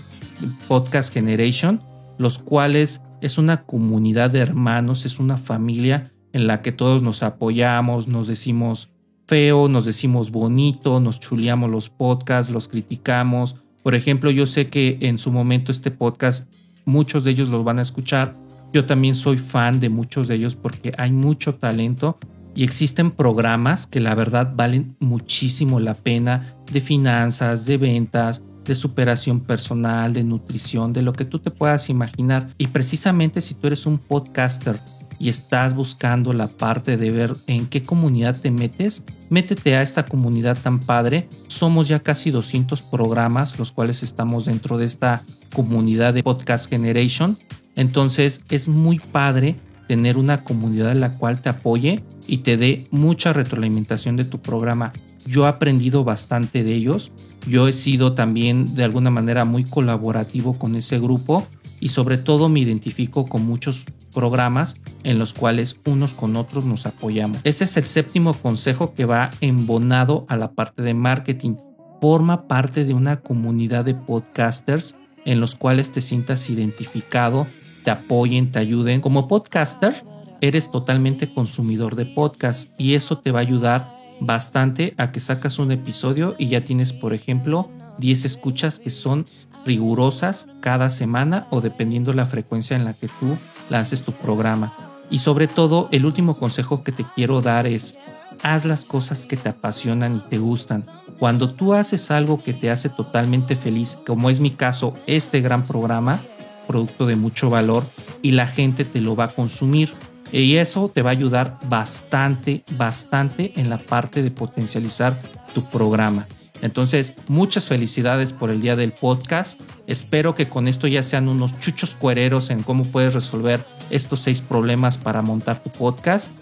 Podcast 0.69 1.13
Generation, 1.13 1.83
los 2.19 2.39
cuales 2.39 3.03
es 3.21 3.39
una 3.39 3.65
comunidad 3.65 4.31
de 4.31 4.41
hermanos, 4.41 5.07
es 5.07 5.19
una 5.19 5.37
familia 5.37 6.13
en 6.37 6.47
la 6.47 6.61
que 6.61 6.71
todos 6.71 7.03
nos 7.03 7.23
apoyamos, 7.23 8.09
nos 8.09 8.27
decimos 8.27 8.91
feo, 9.27 9.71
nos 9.71 9.87
decimos 9.87 10.31
bonito, 10.31 11.01
nos 11.01 11.19
chuleamos 11.19 11.71
los 11.71 11.89
podcasts, 11.89 12.53
los 12.53 12.69
criticamos. 12.69 13.57
Por 13.83 13.95
ejemplo, 13.95 14.31
yo 14.31 14.45
sé 14.45 14.69
que 14.69 14.99
en 15.01 15.17
su 15.17 15.33
momento 15.33 15.73
este 15.73 15.91
podcast 15.91 16.53
muchos 16.85 17.25
de 17.25 17.31
ellos 17.31 17.49
los 17.49 17.65
van 17.65 17.79
a 17.79 17.83
escuchar. 17.83 18.37
Yo 18.71 18.85
también 18.85 19.15
soy 19.15 19.39
fan 19.39 19.81
de 19.81 19.89
muchos 19.89 20.29
de 20.29 20.35
ellos 20.35 20.57
porque 20.57 20.93
hay 20.99 21.11
mucho 21.11 21.55
talento 21.55 22.19
y 22.55 22.65
existen 22.65 23.13
programas 23.13 23.87
que 23.87 24.01
la 24.01 24.15
verdad 24.15 24.53
valen 24.55 24.95
muchísimo 25.01 25.81
la 25.81 25.95
pena 25.95 26.55
de 26.71 26.83
finanzas, 26.83 27.65
de 27.65 27.79
ventas, 27.79 28.43
de 28.63 28.75
superación 28.75 29.41
personal, 29.41 30.13
de 30.13 30.23
nutrición, 30.23 30.93
de 30.93 31.01
lo 31.01 31.15
que 31.15 31.25
tú 31.25 31.39
te 31.39 31.51
puedas 31.51 31.89
imaginar. 31.89 32.51
Y 32.59 32.67
precisamente 32.67 33.41
si 33.41 33.55
tú 33.55 33.69
eres 33.69 33.87
un 33.87 33.97
podcaster 33.97 34.79
y 35.19 35.29
estás 35.29 35.75
buscando 35.75 36.33
la 36.33 36.49
parte 36.49 36.97
de 36.97 37.11
ver 37.11 37.35
en 37.47 37.67
qué 37.67 37.83
comunidad 37.83 38.39
te 38.39 38.51
metes, 38.51 39.03
métete 39.31 39.77
a 39.77 39.83
esta 39.83 40.05
comunidad 40.07 40.59
tan 40.61 40.81
padre. 40.81 41.29
Somos 41.49 41.89
ya 41.89 42.01
casi 42.01 42.31
200 42.31 42.83
programas 42.83 43.59
los 43.59 43.73
cuales 43.73 44.03
estamos 44.03 44.45
dentro 44.45 44.79
de 44.79 44.87
esta 44.87 45.23
comunidad 45.55 46.15
de 46.15 46.23
Podcast 46.23 46.69
Generation. 46.69 47.39
Entonces 47.75 48.43
es 48.51 48.69
muy 48.69 48.99
padre 48.99 49.57
tener 49.89 50.17
una 50.17 50.43
comunidad 50.43 50.93
en 50.93 51.01
la 51.01 51.13
cual 51.13 51.41
te 51.41 51.49
apoye 51.49 52.03
y 52.27 52.39
te 52.39 52.57
dé 52.57 52.87
mucha 52.91 53.33
retroalimentación 53.33 54.17
de 54.17 54.25
tu 54.25 54.41
programa. 54.41 54.93
Yo 55.27 55.45
he 55.45 55.49
aprendido 55.49 56.05
bastante 56.05 56.65
de 56.65 56.75
ellos. 56.75 57.13
Yo 57.49 57.69
he 57.69 57.73
sido 57.73 58.15
también 58.15 58.75
de 58.75 58.85
alguna 58.85 59.11
manera 59.11 59.45
muy 59.45 59.65
colaborativo 59.65 60.59
con 60.59 60.75
ese 60.75 60.99
grupo 60.99 61.47
y 61.81 61.89
sobre 61.89 62.19
todo 62.19 62.49
me 62.49 62.61
identifico 62.61 63.27
con 63.27 63.45
muchos 63.45 63.85
programas 64.17 64.77
en 65.05 65.19
los 65.19 65.35
cuales 65.35 65.79
unos 65.85 66.15
con 66.15 66.37
otros 66.37 66.65
nos 66.65 66.87
apoyamos. 66.87 67.39
Este 67.45 67.65
es 67.65 67.77
el 67.77 67.85
séptimo 67.85 68.33
consejo 68.33 68.95
que 68.95 69.05
va 69.05 69.31
embonado 69.43 70.25
a 70.31 70.39
la 70.39 70.53
parte 70.53 70.83
de 70.83 70.95
marketing. 70.95 71.57
Forma 72.01 72.49
parte 72.49 72.87
de 72.87 72.95
una 72.95 73.21
comunidad 73.21 73.85
de 73.85 73.95
podcasters 73.95 74.97
en 75.27 75.39
los 75.39 75.55
cuales 75.55 75.93
te 75.93 76.01
sientas 76.01 76.49
identificado, 76.49 77.47
te 77.85 77.91
apoyen, 77.91 78.51
te 78.51 78.59
ayuden. 78.59 79.03
Como 79.03 79.29
podcaster, 79.29 79.95
eres 80.41 80.71
totalmente 80.71 81.31
consumidor 81.35 81.95
de 81.95 82.07
podcast 82.07 82.71
y 82.81 82.95
eso 82.95 83.19
te 83.19 83.33
va 83.33 83.41
a 83.41 83.43
ayudar 83.43 83.93
bastante 84.21 84.95
a 84.97 85.13
que 85.13 85.21
sacas 85.21 85.59
un 85.59 85.73
episodio 85.73 86.35
y 86.39 86.49
ya 86.49 86.65
tienes, 86.65 86.95
por 86.95 87.13
ejemplo, 87.13 87.69
10 87.99 88.25
escuchas 88.25 88.79
que 88.79 88.89
son 88.89 89.27
rigurosas 89.67 90.47
cada 90.61 90.89
semana 90.89 91.47
o 91.51 91.61
dependiendo 91.61 92.15
la 92.15 92.25
frecuencia 92.25 92.77
en 92.77 92.87
la 92.87 92.95
que 92.95 93.09
tú 93.09 93.37
lances 93.69 94.03
tu 94.03 94.13
programa. 94.13 94.73
Y 95.11 95.19
sobre 95.19 95.47
todo, 95.47 95.89
el 95.93 96.05
último 96.05 96.39
consejo 96.39 96.83
que 96.83 96.93
te 96.93 97.07
quiero 97.15 97.41
dar 97.41 97.67
es, 97.67 97.97
haz 98.43 98.65
las 98.65 98.85
cosas 98.85 99.27
que 99.27 99.37
te 99.37 99.49
apasionan 99.49 100.17
y 100.17 100.21
te 100.21 100.39
gustan. 100.39 100.85
Cuando 101.19 101.53
tú 101.53 101.75
haces 101.75 102.11
algo 102.11 102.43
que 102.43 102.53
te 102.53 102.71
hace 102.71 102.89
totalmente 102.89 103.57
feliz, 103.57 103.99
como 104.07 104.31
es 104.31 104.41
mi 104.41 104.51
caso, 104.51 104.95
este 105.07 105.41
gran 105.41 105.65
programa, 105.65 106.21
producto 106.67 107.07
de 107.07 107.17
mucho 107.17 107.51
valor, 107.51 107.85
y 108.23 108.33
la 108.33 108.47
gente 108.47 108.85
te 108.85 109.01
lo 109.01 109.17
va 109.17 109.25
a 109.25 109.29
consumir. 109.29 109.95
Y 110.33 110.57
eso 110.57 110.91
te 110.93 111.03
va 111.03 111.11
a 111.11 111.13
ayudar 111.13 111.59
bastante, 111.69 112.65
bastante 112.77 113.53
en 113.57 113.71
la 113.71 113.79
parte 113.79 114.23
de 114.23 114.33
potencializar 114.33 115.17
tu 115.55 115.65
programa. 115.65 116.27
Entonces, 116.63 117.15
muchas 117.29 117.69
felicidades 117.69 118.33
por 118.33 118.51
el 118.51 118.61
día 118.61 118.77
del 118.77 118.93
podcast. 118.93 119.61
Espero 119.87 120.35
que 120.35 120.49
con 120.49 120.69
esto 120.69 120.87
ya 120.87 121.03
sean 121.03 121.29
unos 121.29 121.59
chuchos 121.59 121.95
cuereros 121.95 122.51
en 122.51 122.63
cómo 122.63 122.85
puedes 122.85 123.15
resolver 123.15 123.65
estos 123.91 124.21
seis 124.21 124.41
problemas 124.41 124.99
para 124.99 125.23
montar 125.23 125.63
tu 125.63 125.71
podcast. 125.71 126.33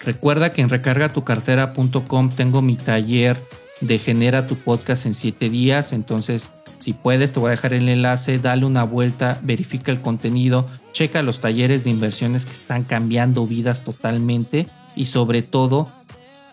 Recuerda 0.00 0.52
que 0.52 0.62
en 0.62 0.68
recargatucartera.com 0.68 2.30
tengo 2.30 2.62
mi 2.62 2.76
taller 2.76 3.40
de 3.80 3.98
genera 3.98 4.46
tu 4.46 4.56
podcast 4.56 5.06
en 5.06 5.14
siete 5.14 5.48
días. 5.50 5.92
Entonces, 5.92 6.50
si 6.78 6.92
puedes, 6.92 7.32
te 7.32 7.40
voy 7.40 7.48
a 7.48 7.50
dejar 7.52 7.72
el 7.72 7.88
enlace, 7.88 8.38
dale 8.38 8.66
una 8.66 8.84
vuelta, 8.84 9.38
verifica 9.42 9.90
el 9.90 10.02
contenido, 10.02 10.68
checa 10.92 11.22
los 11.22 11.40
talleres 11.40 11.84
de 11.84 11.90
inversiones 11.90 12.44
que 12.44 12.52
están 12.52 12.84
cambiando 12.84 13.46
vidas 13.46 13.84
totalmente 13.84 14.68
y 14.94 15.06
sobre 15.06 15.42
todo 15.42 15.88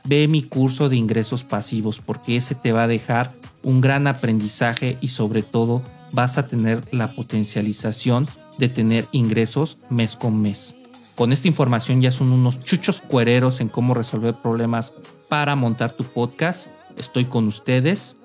ve 0.03 0.27
mi 0.27 0.43
curso 0.43 0.89
de 0.89 0.95
ingresos 0.95 1.43
pasivos 1.43 1.99
porque 1.99 2.37
ese 2.37 2.55
te 2.55 2.71
va 2.71 2.83
a 2.83 2.87
dejar 2.87 3.31
un 3.63 3.81
gran 3.81 4.07
aprendizaje 4.07 4.97
y 5.01 5.09
sobre 5.09 5.43
todo 5.43 5.83
vas 6.13 6.37
a 6.37 6.47
tener 6.47 6.83
la 6.91 7.07
potencialización 7.07 8.27
de 8.57 8.69
tener 8.69 9.05
ingresos 9.11 9.77
mes 9.89 10.15
con 10.15 10.41
mes. 10.41 10.75
Con 11.15 11.31
esta 11.31 11.47
información 11.47 12.01
ya 12.01 12.11
son 12.11 12.31
unos 12.31 12.63
chuchos 12.63 13.01
cuereros 13.01 13.59
en 13.59 13.69
cómo 13.69 13.93
resolver 13.93 14.35
problemas 14.35 14.93
para 15.29 15.55
montar 15.55 15.93
tu 15.93 16.03
podcast. 16.03 16.67
Estoy 16.97 17.25
con 17.25 17.47
ustedes. 17.47 18.17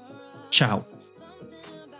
Chao. 0.51 0.87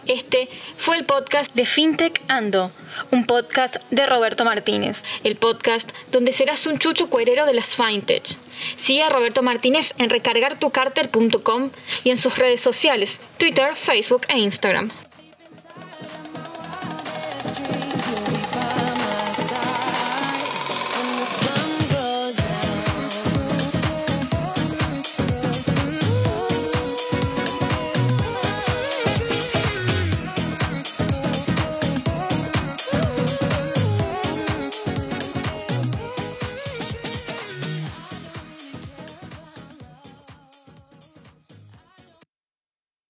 Este 0.07 0.49
fue 0.77 0.97
el 0.99 1.05
podcast 1.05 1.53
de 1.55 1.67
FinTech 1.67 2.23
Ando, 2.29 2.71
un 3.11 3.27
podcast 3.27 3.77
de 3.91 4.07
Roberto 4.07 4.45
Martínez, 4.45 5.03
el 5.25 5.35
podcast 5.35 5.91
donde 6.13 6.33
serás 6.33 6.67
un 6.67 6.79
chucho 6.79 7.11
cuerero 7.11 7.45
de 7.45 7.55
las 7.55 7.75
FinTech. 7.75 8.39
Sigue 8.77 9.03
a 9.03 9.09
Roberto 9.09 9.43
Martínez 9.43 9.95
en 9.99 10.11
recargartucarter.com 10.11 11.71
y 12.05 12.11
en 12.11 12.19
sus 12.19 12.39
redes 12.39 12.61
sociales, 12.61 13.21
Twitter, 13.39 13.75
Facebook 13.77 14.23
e 14.29 14.39
Instagram. 14.39 14.91